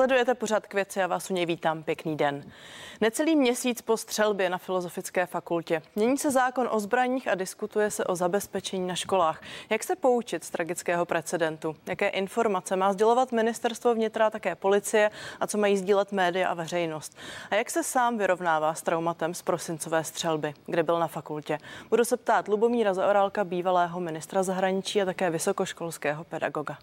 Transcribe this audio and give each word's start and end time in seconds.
Sledujete 0.00 0.34
pořád 0.34 0.66
k 0.66 0.74
věci 0.74 1.02
a 1.02 1.06
vás 1.06 1.30
u 1.30 1.34
něj 1.34 1.46
vítám. 1.46 1.82
Pěkný 1.82 2.16
den. 2.16 2.52
Necelý 3.00 3.36
měsíc 3.36 3.82
po 3.82 3.96
střelbě 3.96 4.50
na 4.50 4.58
Filozofické 4.58 5.26
fakultě. 5.26 5.82
Mění 5.96 6.18
se 6.18 6.30
zákon 6.30 6.68
o 6.70 6.80
zbraních 6.80 7.28
a 7.28 7.34
diskutuje 7.34 7.90
se 7.90 8.04
o 8.04 8.16
zabezpečení 8.16 8.86
na 8.86 8.94
školách. 8.94 9.42
Jak 9.70 9.84
se 9.84 9.96
poučit 9.96 10.44
z 10.44 10.50
tragického 10.50 11.06
precedentu? 11.06 11.76
Jaké 11.86 12.08
informace 12.08 12.76
má 12.76 12.92
sdělovat 12.92 13.32
ministerstvo 13.32 13.94
vnitra 13.94 14.30
také 14.30 14.54
policie 14.54 15.10
a 15.40 15.46
co 15.46 15.58
mají 15.58 15.76
sdílet 15.76 16.12
média 16.12 16.48
a 16.48 16.54
veřejnost? 16.54 17.16
A 17.50 17.54
jak 17.54 17.70
se 17.70 17.82
sám 17.82 18.18
vyrovnává 18.18 18.74
s 18.74 18.82
traumatem 18.82 19.34
z 19.34 19.42
prosincové 19.42 20.04
střelby, 20.04 20.54
kde 20.66 20.82
byl 20.82 20.98
na 20.98 21.08
fakultě? 21.08 21.58
Budu 21.90 22.04
se 22.04 22.16
ptát 22.16 22.48
Lubomíra 22.48 22.94
Zaorálka, 22.94 23.44
bývalého 23.44 24.00
ministra 24.00 24.42
zahraničí 24.42 25.02
a 25.02 25.04
také 25.04 25.30
vysokoškolského 25.30 26.24
pedagoga. 26.24 26.78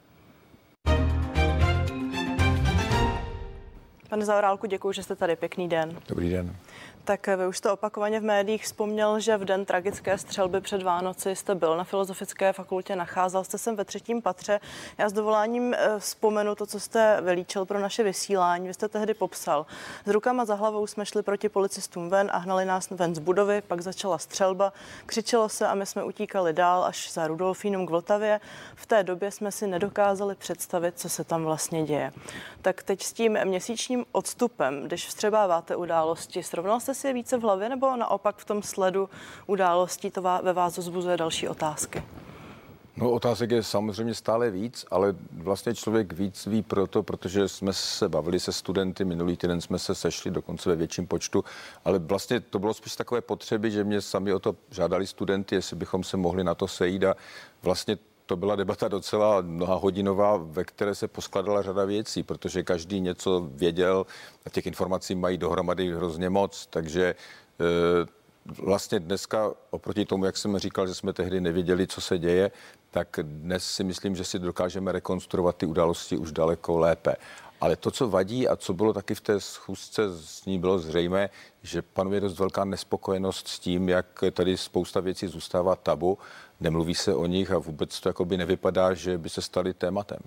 Pane 4.10 4.26
Zaurálku, 4.26 4.68
děkuji, 4.68 4.92
že 4.92 5.04
jste 5.04 5.16
tady. 5.16 5.36
Pěkný 5.36 5.70
den. 5.70 6.00
Dobrý 6.08 6.30
den. 6.30 6.56
Tak 7.08 7.28
vy 7.28 7.48
už 7.48 7.58
jste 7.58 7.72
opakovaně 7.72 8.20
v 8.20 8.24
médiích 8.24 8.64
vzpomněl, 8.64 9.20
že 9.20 9.38
v 9.38 9.46
den 9.46 9.66
tragické 9.66 10.18
střelby 10.18 10.62
před 10.62 10.84
Vánoci 10.84 11.36
jste 11.36 11.56
byl 11.56 11.78
na 11.78 11.84
Filozofické 11.84 12.54
fakultě, 12.54 12.96
nacházel 12.96 13.44
jste 13.44 13.58
se 13.58 13.76
ve 13.76 13.86
třetím 13.86 14.22
patře. 14.22 14.60
Já 14.98 15.10
s 15.10 15.14
dovoláním 15.14 15.74
eh, 15.74 16.00
vzpomenu 16.00 16.56
to, 16.56 16.66
co 16.66 16.80
jste 16.80 17.22
vylíčil 17.22 17.66
pro 17.66 17.80
naše 17.80 18.04
vysílání. 18.04 18.68
Vy 18.68 18.74
jste 18.74 18.88
tehdy 18.88 19.14
popsal. 19.14 19.66
S 20.06 20.12
rukama 20.12 20.46
za 20.46 20.56
hlavou 20.56 20.88
jsme 20.88 21.06
šli 21.06 21.24
proti 21.24 21.50
policistům 21.50 22.10
ven 22.10 22.30
a 22.34 22.38
hnali 22.38 22.66
nás 22.66 22.90
ven 22.90 23.16
z 23.16 23.20
budovy, 23.20 23.62
pak 23.62 23.82
začala 23.82 24.18
střelba, 24.18 24.74
křičelo 25.06 25.50
se 25.50 25.68
a 25.68 25.76
my 25.76 25.86
jsme 25.86 26.04
utíkali 26.04 26.54
dál 26.54 26.84
až 26.84 27.14
za 27.14 27.28
Rudolfínum 27.28 27.86
k 27.86 27.90
Vltavě. 27.90 28.40
V 28.76 28.86
té 28.86 29.04
době 29.04 29.32
jsme 29.32 29.52
si 29.52 29.68
nedokázali 29.68 30.36
představit, 30.36 31.00
co 31.00 31.10
se 31.10 31.24
tam 31.24 31.44
vlastně 31.44 31.84
děje. 31.84 32.12
Tak 32.62 32.84
teď 32.84 33.04
s 33.04 33.14
tím 33.14 33.38
měsíčním 33.44 33.97
odstupem, 34.12 34.84
když 34.84 35.08
vstřebáváte 35.08 35.76
události, 35.76 36.44
srovnal 36.44 36.80
jste 36.80 36.94
si 36.94 37.08
je 37.08 37.14
více 37.14 37.38
v 37.38 37.42
hlavě, 37.42 37.70
nebo 37.70 37.96
naopak 37.96 38.38
v 38.38 38.46
tom 38.46 38.64
sledu 38.64 39.10
událostí 39.48 40.12
to 40.12 40.22
ve 40.22 40.54
vás 40.54 40.74
zbuzuje 40.74 41.18
další 41.18 41.48
otázky? 41.48 42.04
No 43.00 43.12
otázek 43.12 43.52
je 43.52 43.64
samozřejmě 43.64 44.14
stále 44.14 44.50
víc, 44.50 44.86
ale 44.92 45.16
vlastně 45.32 45.76
člověk 45.76 46.14
víc 46.14 46.46
ví 46.46 46.62
proto, 46.62 47.04
protože 47.04 47.48
jsme 47.48 47.74
se 47.74 48.10
bavili 48.10 48.40
se 48.40 48.52
studenty, 48.52 49.06
minulý 49.06 49.38
týden 49.38 49.62
jsme 49.62 49.80
se 49.80 49.96
sešli 49.96 50.32
dokonce 50.32 50.70
ve 50.70 50.76
větším 50.76 51.08
počtu, 51.08 51.44
ale 51.86 52.00
vlastně 52.00 52.40
to 52.40 52.60
bylo 52.60 52.74
spíš 52.74 52.96
takové 52.96 53.22
potřeby, 53.22 53.72
že 53.72 53.84
mě 53.84 54.02
sami 54.02 54.34
o 54.34 54.40
to 54.40 54.56
žádali 54.72 55.08
studenty, 55.08 55.56
jestli 55.56 55.76
bychom 55.76 56.04
se 56.04 56.18
mohli 56.18 56.44
na 56.44 56.56
to 56.56 56.68
sejít 56.68 57.04
a 57.04 57.16
vlastně 57.64 57.98
to 58.28 58.36
byla 58.36 58.56
debata 58.56 58.88
docela 58.88 59.42
mnoha 59.42 59.76
hodinová, 59.76 60.38
ve 60.38 60.64
které 60.64 60.96
se 60.96 61.08
poskladala 61.08 61.62
řada 61.62 61.86
věcí, 61.86 62.24
protože 62.24 62.64
každý 62.64 63.00
něco 63.00 63.50
věděl 63.54 64.06
a 64.46 64.50
těch 64.50 64.68
informací 64.68 65.16
mají 65.16 65.38
dohromady 65.38 65.96
hrozně 65.96 66.30
moc, 66.30 66.68
takže 66.70 67.04
e, 67.06 67.16
vlastně 68.62 69.00
dneska 69.00 69.52
oproti 69.70 70.06
tomu, 70.06 70.26
jak 70.26 70.38
jsem 70.38 70.58
říkal, 70.58 70.88
že 70.88 70.94
jsme 70.94 71.14
tehdy 71.14 71.42
nevěděli, 71.42 71.88
co 71.88 72.02
se 72.02 72.18
děje, 72.18 72.52
tak 72.92 73.20
dnes 73.22 73.64
si 73.64 73.84
myslím, 73.84 74.16
že 74.16 74.24
si 74.24 74.40
dokážeme 74.40 74.92
rekonstruovat 74.92 75.56
ty 75.56 75.66
události 75.66 76.18
už 76.18 76.32
daleko 76.32 76.78
lépe. 76.78 77.16
Ale 77.62 77.76
to, 77.76 77.92
co 77.92 78.10
vadí 78.10 78.48
a 78.48 78.56
co 78.56 78.74
bylo 78.74 78.94
taky 78.94 79.16
v 79.16 79.22
té 79.22 79.40
schůzce 79.40 80.04
s 80.22 80.46
ní 80.46 80.60
bylo 80.60 80.80
zřejmé, 80.80 81.30
že 81.64 81.82
panuje 81.82 82.22
dost 82.22 82.40
velká 82.40 82.66
nespokojenost 82.66 83.48
s 83.48 83.60
tím, 83.60 83.90
jak 83.90 84.24
tady 84.32 84.58
spousta 84.58 85.00
věcí 85.00 85.28
zůstává 85.28 85.76
tabu 85.76 86.18
nemluví 86.60 86.96
se 86.96 87.16
o 87.16 87.26
nich 87.26 87.52
a 87.52 87.58
vůbec 87.58 88.00
to 88.00 88.10
jakoby 88.10 88.38
nevypadá, 88.38 88.94
že 88.94 89.18
by 89.18 89.30
se 89.30 89.42
stali 89.42 89.74
tématem. 89.74 90.20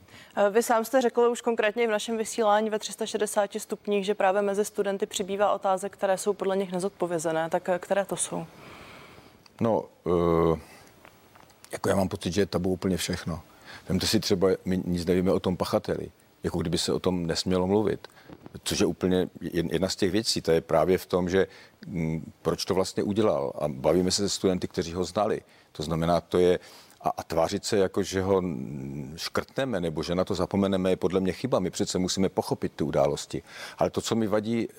Vy 0.50 0.62
sám 0.62 0.84
jste 0.84 1.00
řekl 1.00 1.20
už 1.20 1.40
konkrétně 1.40 1.88
v 1.88 1.90
našem 1.90 2.18
vysílání 2.18 2.70
ve 2.70 2.78
360 2.78 3.50
stupních, 3.58 4.06
že 4.06 4.14
právě 4.14 4.42
mezi 4.42 4.64
studenty 4.64 5.06
přibývá 5.06 5.52
otázek, 5.52 5.92
které 5.92 6.18
jsou 6.18 6.32
podle 6.32 6.56
nich 6.56 6.72
nezodpovězené. 6.72 7.50
Tak 7.50 7.70
které 7.78 8.04
to 8.04 8.16
jsou? 8.16 8.46
No, 9.60 9.84
uh, 10.04 10.58
jako 11.72 11.88
já 11.88 11.96
mám 11.96 12.08
pocit, 12.08 12.32
že 12.32 12.40
je 12.40 12.46
tabu 12.46 12.70
úplně 12.70 12.96
všechno. 12.96 13.40
Vemte 13.88 14.06
si 14.06 14.20
třeba, 14.20 14.48
my 14.64 14.82
nic 14.84 15.06
nevíme 15.06 15.32
o 15.32 15.40
tom 15.40 15.56
pachateli, 15.56 16.10
jako 16.42 16.58
kdyby 16.58 16.78
se 16.78 16.92
o 16.92 16.98
tom 16.98 17.26
nesmělo 17.26 17.66
mluvit. 17.66 18.08
Což 18.64 18.80
je 18.80 18.86
úplně 18.86 19.28
jedna 19.50 19.88
z 19.88 19.96
těch 19.96 20.10
věcí, 20.10 20.40
to 20.40 20.50
je 20.50 20.60
právě 20.60 20.98
v 20.98 21.06
tom, 21.06 21.28
že 21.28 21.46
m, 21.86 21.92
mm, 21.92 22.32
proč 22.42 22.64
to 22.64 22.74
vlastně 22.74 23.02
udělal. 23.02 23.52
A 23.58 23.68
bavíme 23.68 24.10
se 24.10 24.22
se 24.22 24.28
studenty, 24.28 24.68
kteří 24.68 24.92
ho 24.92 25.04
znali. 25.04 25.40
To 25.72 25.82
znamená, 25.82 26.20
to 26.20 26.38
je 26.38 26.58
a, 27.00 27.08
a 27.08 27.22
tvářit 27.22 27.64
se 27.64 27.78
jako, 27.78 28.02
že 28.02 28.22
ho 28.22 28.42
škrtneme 29.16 29.80
nebo 29.80 30.02
že 30.02 30.14
na 30.14 30.24
to 30.24 30.34
zapomeneme, 30.34 30.90
je 30.90 30.96
podle 30.96 31.20
mě 31.20 31.32
chyba. 31.32 31.58
My 31.58 31.70
přece 31.70 31.98
musíme 31.98 32.28
pochopit 32.28 32.72
ty 32.76 32.84
události. 32.84 33.42
Ale 33.78 33.90
to, 33.90 34.00
co 34.00 34.14
mi 34.14 34.26
vadí 34.26 34.68
e, 34.68 34.74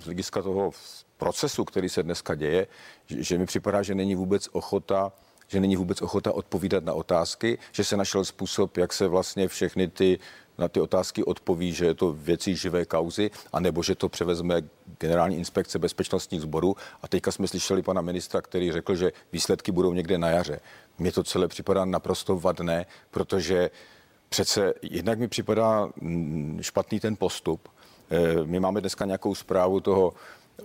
z 0.00 0.04
hlediska 0.04 0.42
toho 0.42 0.70
procesu, 1.16 1.64
který 1.64 1.88
se 1.88 2.02
dneska 2.02 2.34
děje, 2.34 2.66
že, 3.06 3.22
že 3.22 3.38
mi 3.38 3.46
připadá, 3.46 3.82
že 3.82 3.94
není 3.94 4.14
vůbec 4.14 4.48
ochota 4.52 5.12
že 5.48 5.60
není 5.60 5.76
vůbec 5.76 6.02
ochota 6.02 6.32
odpovídat 6.32 6.84
na 6.84 6.92
otázky, 6.92 7.58
že 7.72 7.84
se 7.84 7.96
našel 7.96 8.24
způsob, 8.24 8.76
jak 8.76 8.92
se 8.92 9.08
vlastně 9.08 9.48
všechny 9.48 9.88
ty 9.88 10.18
na 10.58 10.68
ty 10.68 10.80
otázky 10.80 11.24
odpoví, 11.24 11.72
že 11.72 11.86
je 11.86 11.94
to 11.94 12.12
věcí 12.12 12.56
živé 12.56 12.84
kauzy, 12.84 13.30
anebo 13.52 13.82
že 13.82 13.94
to 13.94 14.08
převezme 14.08 14.62
generální 15.00 15.36
inspekce 15.36 15.78
bezpečnostních 15.78 16.40
sborů. 16.40 16.76
A 17.02 17.08
teďka 17.08 17.32
jsme 17.32 17.48
slyšeli 17.48 17.82
pana 17.82 18.00
ministra, 18.00 18.40
který 18.40 18.72
řekl, 18.72 18.94
že 18.94 19.12
výsledky 19.32 19.72
budou 19.72 19.92
někde 19.92 20.18
na 20.18 20.28
jaře. 20.28 20.60
Mně 20.98 21.12
to 21.12 21.24
celé 21.24 21.48
připadá 21.48 21.84
naprosto 21.84 22.38
vadné, 22.38 22.86
protože 23.10 23.70
přece 24.28 24.74
jednak 24.82 25.18
mi 25.18 25.28
připadá 25.28 25.88
mm, 26.00 26.58
špatný 26.62 27.00
ten 27.00 27.16
postup. 27.16 27.68
Eh, 28.10 28.44
my 28.44 28.60
máme 28.60 28.80
dneska 28.80 29.04
nějakou 29.04 29.34
zprávu 29.34 29.80
toho 29.80 30.14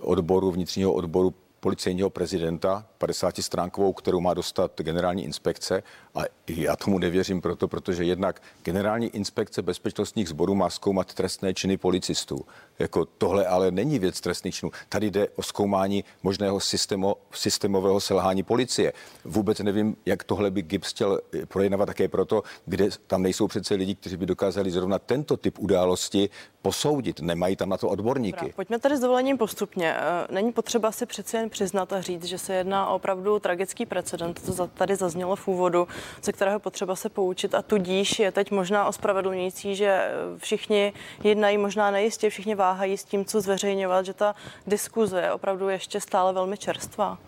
odboru, 0.00 0.50
vnitřního 0.50 0.92
odboru 0.92 1.34
policejního 1.64 2.10
prezidenta, 2.10 2.86
50 2.98 3.36
stránkovou, 3.36 3.92
kterou 3.92 4.20
má 4.20 4.34
dostat 4.34 4.80
generální 4.80 5.24
inspekce. 5.24 5.82
A 6.14 6.20
já 6.48 6.76
tomu 6.76 6.98
nevěřím 6.98 7.40
proto, 7.40 7.68
protože 7.68 8.04
jednak 8.04 8.42
generální 8.62 9.08
inspekce 9.08 9.62
bezpečnostních 9.62 10.28
sborů 10.28 10.54
má 10.54 10.70
zkoumat 10.70 11.14
trestné 11.14 11.54
činy 11.54 11.76
policistů. 11.76 12.44
Jako 12.78 13.04
tohle 13.04 13.46
ale 13.46 13.70
není 13.70 13.98
věc 13.98 14.20
trestných 14.20 14.54
činů. 14.54 14.72
Tady 14.88 15.10
jde 15.10 15.28
o 15.36 15.42
zkoumání 15.42 16.04
možného 16.22 16.60
systémo, 16.60 17.16
systémového 17.32 18.00
selhání 18.00 18.42
policie. 18.42 18.92
Vůbec 19.24 19.58
nevím, 19.58 19.96
jak 20.06 20.24
tohle 20.24 20.50
by 20.50 20.62
Gibbs 20.62 20.90
chtěl 20.90 21.20
eh, 21.34 21.46
projednávat 21.46 21.86
také 21.86 22.08
proto, 22.08 22.42
kde 22.66 22.88
tam 23.06 23.22
nejsou 23.22 23.48
přece 23.48 23.74
lidi, 23.74 23.94
kteří 23.94 24.16
by 24.16 24.26
dokázali 24.26 24.70
zrovna 24.70 24.98
tento 24.98 25.36
typ 25.36 25.58
události 25.58 26.30
posoudit. 26.62 27.20
Nemají 27.20 27.56
tam 27.56 27.68
na 27.68 27.76
to 27.76 27.88
odborníky. 27.88 28.40
Dobrá, 28.40 28.54
pojďme 28.56 28.78
tady 28.78 28.96
s 28.96 29.00
dovolením 29.00 29.38
postupně. 29.38 29.94
Eh, 29.96 30.34
není 30.34 30.52
potřeba 30.52 30.92
si 30.92 31.06
přece 31.06 31.36
jen 31.36 31.50
přiznat 31.50 31.92
a 31.92 32.00
říct, 32.00 32.24
že 32.24 32.38
se 32.38 32.54
jedná 32.54 32.88
o 32.88 32.98
opravdu 33.04 33.38
tragický 33.38 33.86
precedent. 33.86 34.56
To 34.56 34.66
tady 34.66 34.96
zaznělo 34.96 35.36
v 35.36 35.48
úvodu, 35.48 35.88
ze 36.22 36.32
kterého 36.32 36.60
potřeba 36.60 36.96
se 36.96 37.08
poučit 37.08 37.54
a 37.54 37.62
tudíž 37.62 38.18
je 38.18 38.32
teď 38.32 38.50
možná 38.50 38.86
ospravedlňující, 38.86 39.76
že 39.76 39.86
eh, 39.86 40.10
všichni 40.38 40.92
jednají 41.24 41.58
možná 41.58 41.90
nejistě, 41.90 42.30
všichni 42.30 42.54
váhají 42.64 42.96
s 42.96 43.04
tím, 43.04 43.24
co 43.24 43.40
zveřejňovat, 43.40 44.06
že 44.06 44.14
ta 44.14 44.34
diskuze 44.66 45.20
je 45.20 45.32
opravdu 45.32 45.68
ještě 45.68 46.00
stále 46.00 46.32
velmi 46.32 46.56
čerstvá. 46.58 47.18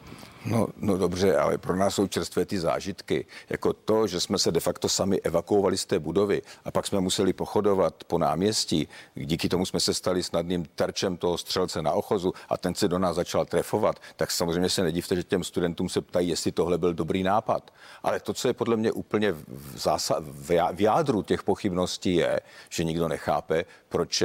No, 0.46 0.68
no 0.76 0.98
dobře, 0.98 1.36
ale 1.36 1.58
pro 1.58 1.76
nás 1.76 1.94
jsou 1.94 2.06
čerstvé 2.06 2.46
ty 2.46 2.58
zážitky. 2.58 3.26
Jako 3.50 3.72
to, 3.72 4.06
že 4.06 4.20
jsme 4.20 4.38
se 4.38 4.52
de 4.52 4.60
facto 4.60 4.88
sami 4.88 5.20
evakuovali 5.20 5.76
z 5.78 5.86
té 5.86 5.98
budovy 5.98 6.42
a 6.64 6.70
pak 6.70 6.86
jsme 6.86 7.00
museli 7.00 7.32
pochodovat 7.32 8.04
po 8.04 8.18
náměstí. 8.18 8.88
Díky 9.14 9.48
tomu 9.48 9.66
jsme 9.66 9.80
se 9.80 9.94
stali 9.94 10.22
snadným 10.22 10.64
terčem 10.74 11.16
toho 11.16 11.38
střelce 11.38 11.82
na 11.82 11.92
ochozu 11.92 12.32
a 12.48 12.56
ten 12.56 12.74
se 12.74 12.88
do 12.88 12.98
nás 12.98 13.16
začal 13.16 13.44
trefovat. 13.44 14.00
Tak 14.16 14.30
samozřejmě 14.30 14.70
se 14.70 14.82
nedivte, 14.82 15.16
že 15.16 15.22
těm 15.22 15.44
studentům 15.44 15.88
se 15.88 16.00
ptají, 16.00 16.28
jestli 16.28 16.52
tohle 16.52 16.78
byl 16.78 16.94
dobrý 16.94 17.22
nápad. 17.22 17.70
Ale 18.02 18.20
to, 18.20 18.34
co 18.34 18.48
je 18.48 18.54
podle 18.54 18.76
mě 18.76 18.92
úplně 18.92 19.32
v, 19.32 19.76
zása- 19.76 20.22
v 20.76 20.80
jádru 20.80 21.22
těch 21.22 21.42
pochybností, 21.42 22.14
je, 22.14 22.40
že 22.70 22.84
nikdo 22.84 23.08
nechápe, 23.08 23.64
proč 23.88 24.22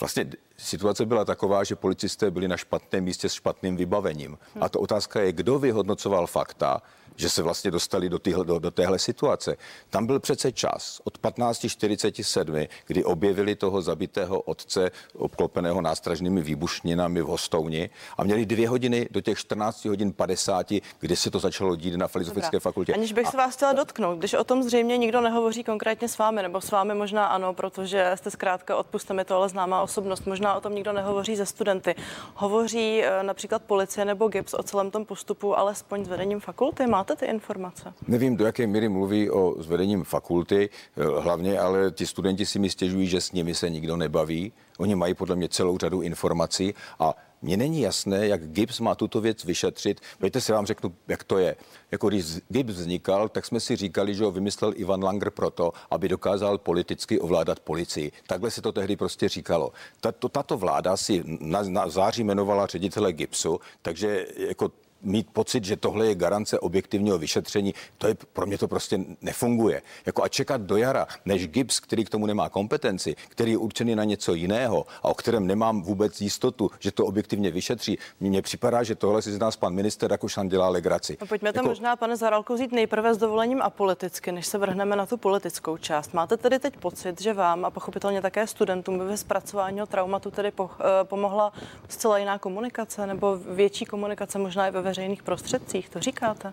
vlastně 0.00 0.24
situace 0.56 1.06
byla 1.06 1.24
taková, 1.24 1.64
že 1.64 1.76
policisté 1.76 2.30
byli 2.30 2.48
na 2.48 2.56
špatném 2.56 3.04
místě 3.04 3.28
s 3.28 3.32
špatným 3.32 3.76
vybavením. 3.76 4.38
A 4.60 4.68
to 4.68 4.80
otázka 4.80 5.20
je, 5.20 5.32
kdo 5.32 5.58
vyhodnocoval 5.58 6.26
fakta, 6.26 6.82
že 7.16 7.30
se 7.30 7.42
vlastně 7.42 7.70
dostali 7.70 8.08
do, 8.08 8.18
týhle, 8.18 8.44
do, 8.44 8.58
do 8.58 8.70
téhle 8.70 8.98
situace. 8.98 9.56
Tam 9.90 10.06
byl 10.06 10.20
přece 10.20 10.52
čas 10.52 11.00
od 11.04 11.18
15.47, 11.18 12.68
kdy 12.86 13.04
objevili 13.04 13.54
toho 13.54 13.82
zabitého 13.82 14.40
otce 14.40 14.90
obklopeného 15.14 15.80
nástražnými 15.80 16.42
výbušninami 16.42 17.22
v 17.22 17.26
Hostouni 17.26 17.90
a 18.18 18.24
měli 18.24 18.46
dvě 18.46 18.68
hodiny 18.68 19.08
do 19.10 19.20
těch 19.20 19.38
14 19.38 19.84
hodin 19.84 20.12
50, 20.12 20.72
kdy 21.00 21.16
se 21.16 21.30
to 21.30 21.38
začalo 21.38 21.76
dít 21.76 21.96
na 21.96 22.08
Filozofické 22.08 22.60
fakultě. 22.60 22.94
Aniž 22.94 23.12
bych 23.12 23.26
a... 23.26 23.30
se 23.30 23.36
vás 23.36 23.56
chtěla 23.56 23.72
dotknout, 23.72 24.18
když 24.18 24.34
o 24.34 24.44
tom 24.44 24.62
zřejmě 24.62 24.96
nikdo 24.96 25.20
nehovoří 25.20 25.64
konkrétně 25.64 26.08
s 26.08 26.18
vámi, 26.18 26.42
nebo 26.42 26.60
s 26.60 26.70
vámi 26.70 26.94
možná 26.94 27.26
ano, 27.26 27.54
protože 27.54 28.12
jste 28.14 28.30
zkrátka, 28.30 28.76
odpuste 28.76 29.14
mi 29.14 29.24
to, 29.24 29.36
ale 29.36 29.48
známá 29.48 29.82
osobnost, 29.82 30.26
možná 30.26 30.54
o 30.54 30.60
tom 30.60 30.74
nikdo 30.74 30.92
nehovoří 30.92 31.36
ze 31.36 31.46
studenty. 31.46 31.94
Hovoří 32.34 33.02
eh, 33.02 33.22
například 33.22 33.62
policie 33.62 34.04
nebo 34.04 34.28
GIPS 34.28 34.54
o 34.54 34.62
celém 34.62 34.90
tom 34.90 35.04
postupu, 35.04 35.58
alespoň 35.58 36.04
s 36.04 36.08
vedením 36.08 36.40
fakulty. 36.40 36.86
Má 36.86 37.04
máte 37.06 37.26
ty 37.26 37.32
informace? 37.32 37.92
Nevím, 38.08 38.36
do 38.36 38.46
jaké 38.46 38.66
míry 38.66 38.88
mluví 38.88 39.30
o 39.30 39.62
zvedením 39.62 40.04
fakulty, 40.04 40.70
eh, 40.96 41.20
hlavně, 41.20 41.58
ale 41.58 41.90
ti 41.90 42.06
studenti 42.06 42.46
si 42.46 42.58
mi 42.58 42.70
stěžují, 42.70 43.06
že 43.06 43.20
s 43.20 43.32
nimi 43.32 43.54
se 43.54 43.70
nikdo 43.70 43.96
nebaví. 43.96 44.52
Oni 44.78 44.94
mají 44.94 45.14
podle 45.14 45.36
mě 45.36 45.48
celou 45.48 45.78
řadu 45.78 46.00
informací 46.02 46.74
a 46.98 47.14
mně 47.42 47.56
není 47.56 47.80
jasné, 47.80 48.26
jak 48.26 48.50
Gibbs 48.50 48.80
má 48.80 48.94
tuto 48.94 49.20
věc 49.20 49.44
vyšetřit. 49.44 50.00
Pojďte 50.18 50.40
se 50.40 50.52
vám 50.52 50.66
řeknu, 50.66 50.94
jak 51.08 51.24
to 51.24 51.38
je. 51.38 51.56
Jako 51.90 52.08
když 52.08 52.24
Gibbs 52.48 52.74
vznikal, 52.74 53.28
tak 53.28 53.46
jsme 53.46 53.60
si 53.60 53.76
říkali, 53.76 54.14
že 54.14 54.24
ho 54.24 54.30
vymyslel 54.30 54.72
Ivan 54.76 55.04
Langer 55.04 55.30
proto, 55.30 55.72
aby 55.90 56.08
dokázal 56.08 56.58
politicky 56.58 57.20
ovládat 57.20 57.60
policii. 57.60 58.12
Takhle 58.26 58.50
se 58.50 58.62
to 58.62 58.72
tehdy 58.72 58.96
prostě 58.96 59.28
říkalo. 59.28 59.72
Tato, 60.00 60.28
tato 60.28 60.56
vláda 60.56 60.96
si 60.96 61.22
na, 61.40 61.62
na 61.62 61.88
září 61.88 62.20
jmenovala 62.20 62.66
ředitele 62.66 63.12
Gibbsu, 63.12 63.60
takže 63.82 64.26
jako 64.36 64.70
mít 65.02 65.26
pocit, 65.32 65.64
že 65.64 65.76
tohle 65.76 66.06
je 66.06 66.14
garance 66.14 66.60
objektivního 66.60 67.18
vyšetření, 67.18 67.74
to 67.98 68.06
je 68.06 68.16
pro 68.32 68.46
mě 68.46 68.58
to 68.58 68.68
prostě 68.68 69.00
nefunguje. 69.22 69.82
Jako 70.06 70.22
a 70.22 70.28
čekat 70.28 70.60
do 70.60 70.76
jara, 70.76 71.06
než 71.24 71.48
Gibbs, 71.48 71.80
který 71.80 72.04
k 72.04 72.10
tomu 72.10 72.26
nemá 72.26 72.48
kompetenci, 72.48 73.16
který 73.28 73.50
je 73.50 73.58
určený 73.58 73.94
na 73.94 74.04
něco 74.04 74.34
jiného 74.34 74.86
a 75.02 75.08
o 75.08 75.14
kterém 75.14 75.46
nemám 75.46 75.82
vůbec 75.82 76.20
jistotu, 76.20 76.70
že 76.80 76.90
to 76.90 77.06
objektivně 77.06 77.50
vyšetří, 77.50 77.98
mně 78.20 78.42
připadá, 78.42 78.82
že 78.82 78.94
tohle 78.94 79.22
si 79.22 79.32
z 79.32 79.38
nás 79.38 79.56
pan 79.56 79.74
minister 79.74 80.10
Rakušan 80.10 80.48
dělá 80.48 80.68
legraci. 80.68 81.16
No 81.20 81.26
pojďme 81.26 81.52
to 81.52 81.58
jako... 81.58 81.68
možná, 81.68 81.96
pane 81.96 82.16
Zaralko, 82.16 82.54
vzít 82.54 82.72
nejprve 82.72 83.14
s 83.14 83.18
dovolením 83.18 83.62
a 83.62 83.70
politicky, 83.70 84.32
než 84.32 84.46
se 84.46 84.58
vrhneme 84.58 84.96
na 84.96 85.06
tu 85.06 85.16
politickou 85.16 85.76
část. 85.76 86.14
Máte 86.14 86.36
tedy 86.36 86.58
teď 86.58 86.76
pocit, 86.76 87.20
že 87.20 87.32
vám 87.32 87.64
a 87.64 87.70
pochopitelně 87.70 88.22
také 88.22 88.46
studentům 88.46 88.98
by 88.98 89.04
ve 89.04 89.16
zpracování 89.16 89.80
traumatu 89.86 90.30
tedy 90.30 90.50
po, 90.50 90.70
eh, 90.80 91.04
pomohla 91.04 91.52
zcela 91.88 92.18
jiná 92.18 92.38
komunikace 92.38 93.06
nebo 93.06 93.36
větší 93.36 93.84
komunikace 93.84 94.38
možná 94.38 94.68
i 94.68 94.70
ve 94.70 94.82
veřejných 94.86 95.22
prostředcích, 95.22 95.88
to 95.88 96.00
říkáte? 96.00 96.52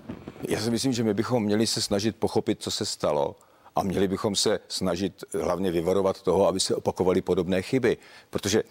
Já 0.50 0.60
si 0.60 0.72
myslím, 0.72 0.94
že 0.94 1.04
my 1.04 1.14
bychom 1.14 1.44
měli 1.44 1.68
se 1.68 1.82
snažit 1.82 2.16
pochopit, 2.16 2.62
co 2.62 2.72
se 2.72 2.86
stalo 2.86 3.36
a 3.76 3.84
měli 3.84 4.08
bychom 4.08 4.36
se 4.36 4.60
snažit 4.68 5.24
hlavně 5.42 5.72
vyvarovat 5.72 6.22
toho, 6.22 6.48
aby 6.48 6.60
se 6.60 6.76
opakovaly 6.76 7.22
podobné 7.22 7.62
chyby. 7.62 7.98
Protože, 8.30 8.64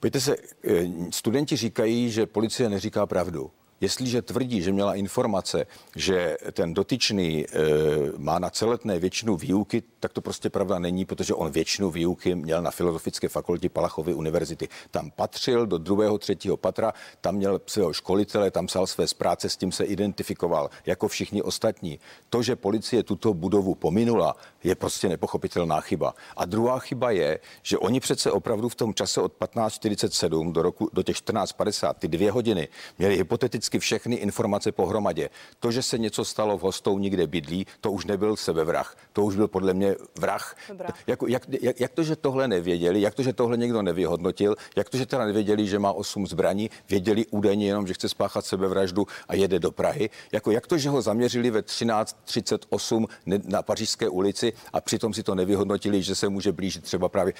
pojďte 0.00 0.20
se, 0.20 0.36
eh, 0.36 0.86
studenti 1.10 1.56
říkají, 1.56 2.10
že 2.10 2.26
policie 2.26 2.68
neříká 2.68 3.06
pravdu. 3.06 3.50
Jestliže 3.80 4.22
tvrdí, 4.22 4.62
že 4.62 4.72
měla 4.72 4.94
informace, 4.94 5.66
že 5.96 6.36
ten 6.52 6.74
dotyčný 6.74 7.46
e, 7.46 7.48
má 8.16 8.38
na 8.38 8.50
celetné 8.50 8.98
většinu 8.98 9.36
výuky, 9.36 9.82
tak 10.00 10.12
to 10.12 10.20
prostě 10.20 10.50
pravda 10.50 10.78
není, 10.78 11.04
protože 11.04 11.34
on 11.34 11.50
většinu 11.50 11.90
výuky 11.90 12.34
měl 12.34 12.62
na 12.62 12.70
Filozofické 12.70 13.28
fakultě 13.28 13.68
Palachovy 13.68 14.14
univerzity. 14.14 14.68
Tam 14.90 15.10
patřil 15.10 15.66
do 15.66 15.78
druhého, 15.78 16.18
třetího 16.18 16.56
patra, 16.56 16.92
tam 17.20 17.34
měl 17.34 17.60
svého 17.66 17.92
školitele, 17.92 18.50
tam 18.50 18.66
psal 18.66 18.86
své 18.86 19.06
zpráce, 19.06 19.48
s 19.48 19.56
tím 19.56 19.72
se 19.72 19.84
identifikoval 19.84 20.70
jako 20.86 21.08
všichni 21.08 21.42
ostatní. 21.42 21.98
To, 22.30 22.42
že 22.42 22.56
policie 22.56 23.02
tuto 23.02 23.34
budovu 23.34 23.74
pominula, 23.74 24.36
je 24.64 24.74
prostě 24.74 25.08
nepochopitelná 25.08 25.80
chyba. 25.80 26.14
A 26.36 26.44
druhá 26.44 26.78
chyba 26.78 27.10
je, 27.10 27.38
že 27.62 27.78
oni 27.78 28.00
přece 28.00 28.30
opravdu 28.30 28.68
v 28.68 28.74
tom 28.74 28.94
čase 28.94 29.20
od 29.20 29.32
15.47 29.40 30.52
do, 30.52 30.62
roku, 30.62 30.90
do 30.92 31.02
těch 31.02 31.16
14.50, 31.16 31.94
ty 31.94 32.08
dvě 32.08 32.30
hodiny, 32.30 32.68
měli 32.98 33.16
hypoteticky 33.16 33.78
všechny 33.78 34.16
informace 34.16 34.72
pohromadě. 34.72 35.30
To, 35.60 35.70
že 35.70 35.82
se 35.82 35.98
něco 35.98 36.24
stalo 36.24 36.58
v 36.58 36.62
hostou 36.62 36.98
někde 36.98 37.26
bydlí, 37.26 37.66
to 37.80 37.92
už 37.92 38.04
nebyl 38.04 38.36
sebevrah. 38.36 38.96
To 39.12 39.24
už 39.24 39.36
byl 39.36 39.48
podle 39.48 39.74
mě 39.74 39.96
vrah. 40.18 40.56
Jak, 41.06 41.20
jak, 41.26 41.42
jak, 41.60 41.80
jak 41.80 41.92
to, 41.92 42.02
že 42.02 42.16
tohle 42.16 42.48
nevěděli, 42.48 43.00
jak 43.00 43.14
to, 43.14 43.22
že 43.22 43.32
tohle 43.32 43.56
někdo 43.56 43.82
nevyhodnotil, 43.82 44.56
jak 44.76 44.90
to, 44.90 44.96
že 44.96 45.06
teda 45.06 45.24
nevěděli, 45.26 45.66
že 45.66 45.78
má 45.78 45.92
osm 45.92 46.26
zbraní, 46.26 46.70
věděli 46.88 47.26
údajně 47.30 47.66
jenom, 47.66 47.86
že 47.86 47.94
chce 47.94 48.08
spáchat 48.08 48.46
sebevraždu 48.46 49.06
a 49.28 49.34
jede 49.34 49.58
do 49.58 49.72
Prahy. 49.72 50.10
Jako, 50.32 50.50
jak 50.50 50.66
to, 50.66 50.78
že 50.78 50.88
ho 50.88 51.02
zaměřili 51.02 51.50
ve 51.50 51.60
13.38 51.60 53.06
na 53.44 53.62
Pařížské 53.62 54.08
ulici 54.08 54.53
a 54.72 54.80
přitom 54.80 55.14
si 55.14 55.22
to 55.22 55.34
nevyhodnotili, 55.34 56.02
že 56.02 56.14
se 56.14 56.28
může 56.28 56.52
blížit 56.52 56.84
třeba 56.84 57.08
právě. 57.08 57.32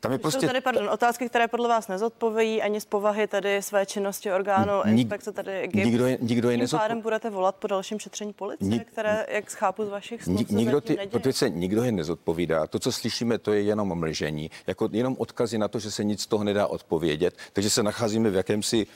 Tam 0.00 0.12
je 0.12 0.18
prostě... 0.18 0.40
Jsou 0.40 0.46
tady, 0.46 0.60
pardon, 0.60 0.90
otázky, 0.90 1.28
které 1.28 1.48
podle 1.48 1.68
vás 1.68 1.88
nezodpovějí 1.88 2.62
ani 2.62 2.80
z 2.80 2.84
povahy 2.84 3.26
tady 3.26 3.62
své 3.62 3.86
činnosti 3.86 4.32
orgánu 4.32 4.72
Nik, 4.86 4.98
inspekce 4.98 5.32
tady 5.32 5.68
GIP. 5.68 5.84
Nikdo 5.84 6.06
je, 6.06 6.18
nikdo 6.20 6.50
je 6.50 6.58
Tím 6.58 6.68
pádem 6.78 7.00
budete 7.00 7.30
volat 7.30 7.54
po 7.54 7.66
dalším 7.66 7.98
šetření 7.98 8.32
policie, 8.32 8.70
Nik, 8.70 8.88
které, 8.88 9.26
jak 9.28 9.50
schápu 9.50 9.84
z 9.84 9.88
vašich 9.88 10.22
slov, 10.24 10.50
nikdo, 10.50 10.80
ty, 10.80 10.98
protože 11.10 11.32
se 11.32 11.50
nikdo 11.50 11.84
je 11.84 11.92
nezodpovídá. 11.92 12.66
To, 12.66 12.78
co 12.78 12.92
slyšíme, 12.92 13.38
to 13.38 13.52
je 13.52 13.62
jenom 13.62 13.98
mlžení, 13.98 14.50
jako 14.66 14.88
jenom 14.92 15.16
odkazy 15.18 15.58
na 15.58 15.68
to, 15.68 15.78
že 15.78 15.90
se 15.90 16.04
nic 16.04 16.22
z 16.22 16.26
toho 16.26 16.44
nedá 16.44 16.66
odpovědět, 16.66 17.34
takže 17.52 17.70
se 17.70 17.82
nacházíme 17.82 18.30
v 18.30 18.34
jakémsi 18.34 18.86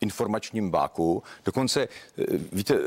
informačním 0.00 0.70
báku. 0.70 1.22
Dokonce, 1.44 1.82
eh, 1.82 2.24
víte, 2.52 2.78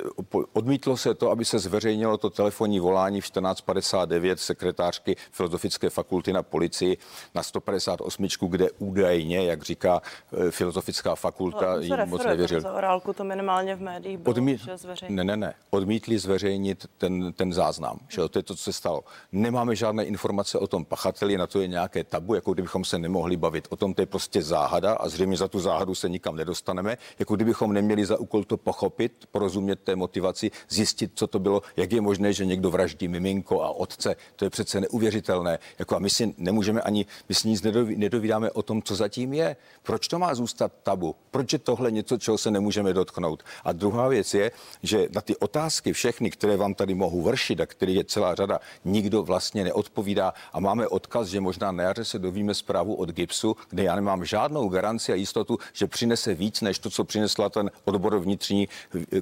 odmítlo 0.54 0.98
se 0.98 1.14
to, 1.14 1.32
aby 1.32 1.46
se 1.46 1.60
zveřejnilo 1.60 2.18
to 2.18 2.30
telefonní 2.30 2.80
volání 2.80 3.22
v 3.22 3.26
1459 3.26 4.40
sekretářky 4.40 5.16
Filozofické 5.32 5.90
fakulty 5.90 6.34
na 6.34 6.44
policii 6.44 6.98
na 7.36 7.44
158, 7.44 8.50
kde 8.50 8.72
údajně, 8.80 9.46
jak 9.46 9.64
říká 9.64 10.02
eh, 10.48 10.52
Filozofická 10.52 11.16
fakulta, 11.16 11.76
jí 11.80 11.92
moc 12.06 12.24
nevěřil. 12.26 12.62
Za 12.62 12.74
orálku 12.74 13.14
to 13.14 13.24
minimálně 13.24 13.76
v 13.76 13.82
médiích 13.82 14.18
bylo, 14.18 14.32
Odmí... 14.32 14.58
že 14.58 14.72
Ne, 15.10 15.24
ne, 15.24 15.38
ne. 15.38 15.54
Odmítli 15.70 16.20
zveřejnit 16.20 16.88
ten, 16.98 17.34
ten 17.34 17.54
záznam. 17.54 18.00
Že? 18.10 18.30
To 18.30 18.40
je 18.40 18.44
to, 18.44 18.56
co 18.56 18.64
se 18.64 18.74
stalo. 18.74 19.04
Nemáme 19.32 19.76
žádné 19.76 20.04
informace 20.04 20.60
o 20.60 20.68
tom 20.68 20.86
pachateli, 20.86 21.38
na 21.38 21.48
to 21.48 21.62
je 21.62 21.68
nějaké 21.68 22.04
tabu, 22.04 22.36
jako 22.36 22.54
kdybychom 22.54 22.86
se 22.86 23.00
nemohli 23.00 23.38
bavit 23.38 23.68
o 23.70 23.76
tom, 23.76 23.94
to 23.94 24.02
je 24.02 24.06
prostě 24.06 24.42
záhada 24.42 24.94
a 24.94 25.10
zřejmě 25.10 25.38
za 25.38 25.48
tu 25.48 25.60
záhadu 25.60 25.96
se 25.96 26.10
nikam 26.10 26.36
nedostaneme 26.36 26.98
jako 27.20 27.36
kdybychom 27.36 27.74
neměli 27.74 28.06
za 28.06 28.20
úkol 28.20 28.44
to 28.44 28.58
pochopit, 28.58 29.26
porozumět 29.32 29.80
té 29.80 29.96
motivaci, 29.96 30.52
zjistit, 30.70 31.12
co 31.16 31.28
to 31.28 31.40
bylo, 31.40 31.62
jak 31.78 31.92
je 31.92 32.02
možné, 32.02 32.34
že 32.34 32.46
někdo 32.46 32.72
vraždí 32.72 33.08
miminko 33.08 33.64
a 33.64 33.70
otce. 33.70 34.16
To 34.36 34.46
je 34.46 34.50
přece 34.50 34.82
neuvěřitelné. 34.82 35.60
Jako 35.80 35.96
a 35.96 36.00
my 36.00 36.10
si 36.10 36.34
nemůžeme 36.38 36.82
ani, 36.82 37.06
my 37.30 37.36
si 37.36 37.48
nic 37.48 37.62
nedovídáme 37.96 38.52
o 38.52 38.62
tom, 38.62 38.82
co 38.82 38.96
zatím 38.96 39.34
je. 39.34 39.56
Proč 39.84 40.08
to 40.08 40.20
má 40.20 40.36
zůstat 40.36 40.72
tabu? 40.84 41.16
Proč 41.32 41.54
je 41.54 41.60
tohle 41.60 41.92
něco, 41.92 42.18
čeho 42.18 42.38
se 42.38 42.52
nemůžeme 42.52 42.94
dotknout? 42.94 43.44
A 43.64 43.72
druhá 43.72 44.08
věc 44.08 44.34
je, 44.34 44.52
že 44.84 45.08
na 45.16 45.22
ty 45.22 45.36
otázky 45.38 45.94
všechny, 45.94 46.32
které 46.32 46.58
vám 46.58 46.74
tady 46.74 46.94
mohu 46.94 47.22
vršit 47.22 47.62
a 47.62 47.66
které 47.66 47.92
je 47.92 48.04
celá 48.04 48.36
řada, 48.36 48.60
nikdo 48.86 49.24
vlastně 49.24 49.64
neodpovídá 49.64 50.34
a 50.54 50.60
máme 50.60 50.88
odkaz, 50.88 51.28
že 51.28 51.42
možná 51.42 51.72
na 51.72 51.84
jaře 51.84 52.06
se 52.06 52.20
dovíme 52.20 52.54
zprávu 52.54 52.96
od 52.96 53.10
GIPSu, 53.10 53.56
kde 53.70 53.84
já 53.84 53.96
nemám 53.96 54.26
žádnou 54.26 54.70
garanci 54.70 55.12
a 55.12 55.16
jistotu, 55.16 55.58
že 55.74 55.88
přinese 55.88 56.34
víc 56.34 56.62
než 56.62 56.80
to, 56.80 56.90
co 56.92 57.04
přinesla 57.04 57.50
ten 57.50 57.72
odbor 57.86 58.20
vnitřní 58.20 58.68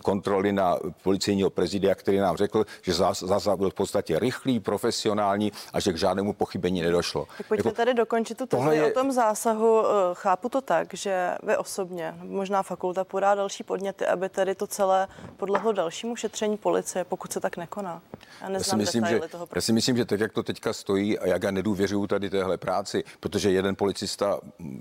kontroly 0.04 0.51
na 0.51 0.77
policejního 1.04 1.49
prezidia, 1.49 1.95
který 1.95 2.18
nám 2.18 2.38
řekl, 2.38 2.66
že 2.81 2.94
zásah 2.94 3.57
byl 3.57 3.69
v 3.69 3.73
podstatě 3.73 4.19
rychlý, 4.19 4.59
profesionální 4.59 5.52
a 5.73 5.80
že 5.80 5.94
k 5.94 5.97
žádnému 5.97 6.33
pochybení 6.33 6.81
nedošlo. 6.81 7.28
Tak 7.38 7.47
pojďme 7.47 7.69
jako, 7.69 7.76
tady 7.76 7.94
dokončit 7.94 8.38
tu 8.38 8.45
tezi 8.45 8.69
je... 8.69 8.85
o 8.85 8.94
tom 8.94 9.11
zásahu. 9.11 9.83
Eh, 9.85 9.90
chápu 10.14 10.49
to 10.49 10.61
tak, 10.61 10.94
že 10.94 11.35
vy 11.44 11.57
osobně, 11.57 12.16
možná 12.21 12.64
fakulta 12.64 13.04
podá 13.04 13.35
další 13.35 13.64
podněty, 13.64 14.06
aby 14.06 14.30
tady 14.30 14.56
to 14.56 14.68
celé 14.68 15.07
podlehlo 15.38 15.71
dalšímu 15.71 16.16
šetření 16.16 16.57
policie, 16.57 17.04
pokud 17.04 17.33
se 17.33 17.40
tak 17.40 17.57
nekoná. 17.57 18.02
Já, 18.42 18.52
já 18.52 18.59
si 18.59 18.76
myslím, 18.76 19.06
že, 19.06 19.19
toho 19.19 19.47
já 19.56 19.61
si 19.61 19.73
myslím, 19.73 19.97
že 19.97 20.06
tak, 20.06 20.19
jak 20.19 20.33
to 20.33 20.44
teďka 20.44 20.73
stojí 20.73 21.19
a 21.19 21.28
jak 21.28 21.44
já 21.44 21.52
nedůvěřuju 21.52 22.07
tady 22.07 22.30
téhle 22.30 22.57
práci, 22.57 23.04
protože 23.19 23.52
jeden 23.52 23.76
policista 23.76 24.40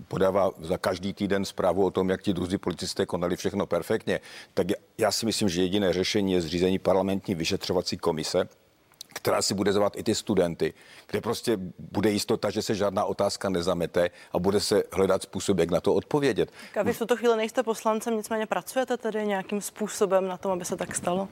podává 0.08 0.50
za 0.60 0.78
každý 0.78 1.12
týden 1.12 1.44
zprávu 1.44 1.86
o 1.86 1.90
tom, 1.90 2.10
jak 2.10 2.22
ti 2.22 2.32
druzí 2.32 2.58
policisté 2.78 3.06
konali 3.06 3.36
všechno 3.36 3.66
perfektně, 3.66 4.20
tak 4.54 4.66
já 4.98 5.12
si 5.12 5.26
myslím, 5.26 5.48
že 5.48 5.62
jediné 5.62 5.92
řešení 5.92 6.32
je 6.32 6.40
zřízení 6.40 6.78
parlamentní 6.78 7.34
vyšetřovací 7.34 7.96
komise, 7.96 8.48
která 9.14 9.42
si 9.42 9.54
bude 9.54 9.72
zvat 9.72 9.96
i 9.96 10.02
ty 10.02 10.14
studenty, 10.14 10.74
kde 11.10 11.20
prostě 11.20 11.58
bude 11.78 12.10
jistota, 12.10 12.50
že 12.50 12.62
se 12.62 12.74
žádná 12.74 13.04
otázka 13.04 13.48
nezamete 13.48 14.10
a 14.32 14.38
bude 14.38 14.60
se 14.60 14.82
hledat 14.92 15.22
způsob, 15.22 15.58
jak 15.58 15.70
na 15.70 15.80
to 15.80 15.94
odpovědět. 15.94 16.52
A 16.80 16.82
vy 16.82 16.92
v 16.92 16.98
tuto 16.98 17.16
chvíli 17.16 17.36
nejste 17.36 17.62
poslancem, 17.62 18.16
nicméně 18.16 18.46
pracujete 18.46 18.96
tedy 18.96 19.26
nějakým 19.26 19.60
způsobem 19.60 20.28
na 20.28 20.36
tom, 20.36 20.52
aby 20.52 20.64
se 20.64 20.76
tak 20.76 20.94
stalo? 20.94 21.28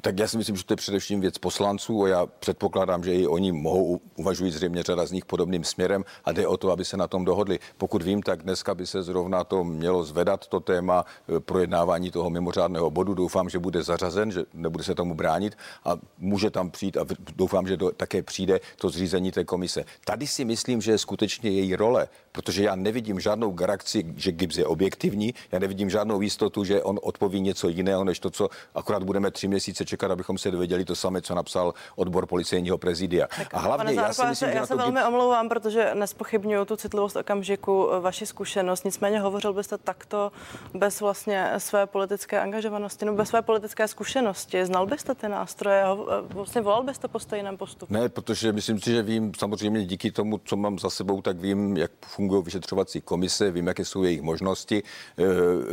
Tak 0.00 0.18
já 0.18 0.28
si 0.28 0.38
myslím, 0.38 0.56
že 0.56 0.64
to 0.64 0.72
je 0.72 0.76
především 0.76 1.20
věc 1.20 1.38
poslanců 1.38 2.04
a 2.04 2.08
já 2.08 2.26
předpokládám, 2.26 3.04
že 3.04 3.14
i 3.14 3.26
oni 3.26 3.52
mohou, 3.52 4.00
uvažují 4.16 4.50
zřejmě 4.50 4.82
řada 4.82 5.06
z 5.06 5.12
nich 5.12 5.24
podobným 5.24 5.64
směrem 5.64 6.04
a 6.24 6.32
jde 6.32 6.46
o 6.46 6.56
to, 6.56 6.70
aby 6.70 6.84
se 6.84 6.96
na 6.96 7.06
tom 7.06 7.24
dohodli. 7.24 7.58
Pokud 7.78 8.02
vím, 8.02 8.22
tak 8.22 8.42
dneska 8.42 8.74
by 8.74 8.86
se 8.86 9.02
zrovna 9.02 9.44
to 9.44 9.64
mělo 9.64 10.04
zvedat, 10.04 10.46
to 10.46 10.60
téma 10.60 11.04
e, 11.36 11.40
projednávání 11.40 12.10
toho 12.10 12.30
mimořádného 12.30 12.90
bodu. 12.90 13.14
Doufám, 13.14 13.48
že 13.48 13.58
bude 13.58 13.82
zařazen, 13.82 14.30
že 14.30 14.44
nebude 14.54 14.84
se 14.84 14.94
tomu 14.94 15.14
bránit 15.14 15.56
a 15.84 15.96
může 16.18 16.50
tam 16.50 16.70
přijít 16.70 16.96
a 16.96 17.04
doufám, 17.36 17.66
že 17.66 17.76
do, 17.76 17.90
také 17.90 18.22
přijde 18.22 18.60
to 18.76 18.90
zřízení 18.90 19.32
té 19.32 19.44
komise. 19.44 19.84
Tady 20.04 20.26
si 20.26 20.44
myslím, 20.44 20.80
že 20.80 20.90
je 20.92 20.98
skutečně 20.98 21.50
její 21.50 21.76
role, 21.76 22.08
protože 22.32 22.64
já 22.64 22.74
nevidím 22.74 23.20
žádnou 23.20 23.50
garanci, 23.50 24.04
že 24.16 24.32
Gibbs 24.32 24.58
je 24.58 24.66
objektivní, 24.66 25.34
já 25.52 25.58
nevidím 25.58 25.90
žádnou 25.90 26.20
jistotu, 26.20 26.64
že 26.64 26.82
on 26.82 26.98
odpoví 27.02 27.40
něco 27.40 27.68
jiného, 27.68 28.04
než 28.04 28.18
to, 28.18 28.30
co 28.30 28.48
akorát 28.74 29.02
budeme 29.02 29.30
tři 29.30 29.48
měsíce 29.48 29.85
přečekat, 29.86 30.10
abychom 30.10 30.38
se 30.38 30.50
dověděli 30.50 30.84
to 30.84 30.94
samé, 30.94 31.22
co 31.22 31.34
napsal 31.34 31.74
odbor 31.96 32.26
policejního 32.26 32.78
prezidia. 32.78 33.26
Tak, 33.36 33.54
a 33.54 33.58
hlavně 33.58 33.94
já 33.94 34.12
si 34.12 34.26
myslím, 34.26 34.50
já 34.50 34.66
se 34.66 34.76
velmi 34.76 35.00
GIPS... 35.00 35.08
omlouvám, 35.08 35.48
protože 35.48 35.90
nespochybnuju 35.94 36.64
tu 36.64 36.76
citlivost 36.76 37.16
okamžiku, 37.16 37.92
eh, 37.92 38.00
vaši 38.00 38.26
zkušenost. 38.26 38.84
Nicméně 38.84 39.20
hovořil 39.20 39.52
byste 39.52 39.78
takto 39.78 40.32
bez 40.74 41.00
vlastně 41.00 41.52
své 41.58 41.86
politické 41.86 42.40
angažovanosti, 42.40 43.04
no 43.04 43.14
bez 43.14 43.28
své 43.28 43.42
politické 43.42 43.88
zkušenosti. 43.88 44.66
Znal 44.66 44.86
byste 44.86 45.14
ty 45.14 45.28
nástroje, 45.28 45.82
eh, 45.82 46.34
vlastně 46.34 46.60
volal 46.60 46.82
byste 46.82 47.08
po 47.08 47.18
stejném 47.18 47.56
postupu? 47.56 47.94
Ne, 47.94 48.08
protože 48.08 48.52
myslím 48.52 48.80
si, 48.80 48.90
že 48.90 49.02
vím 49.02 49.32
samozřejmě 49.38 49.84
díky 49.84 50.10
tomu, 50.10 50.40
co 50.44 50.56
mám 50.56 50.78
za 50.78 50.90
sebou, 50.90 51.22
tak 51.22 51.38
vím, 51.38 51.76
jak 51.76 51.90
fungují 52.06 52.44
vyšetřovací 52.44 53.00
komise, 53.00 53.50
vím, 53.50 53.66
jaké 53.66 53.84
jsou 53.84 54.02
jejich 54.02 54.22
možnosti, 54.22 54.82
eh, 55.18 55.24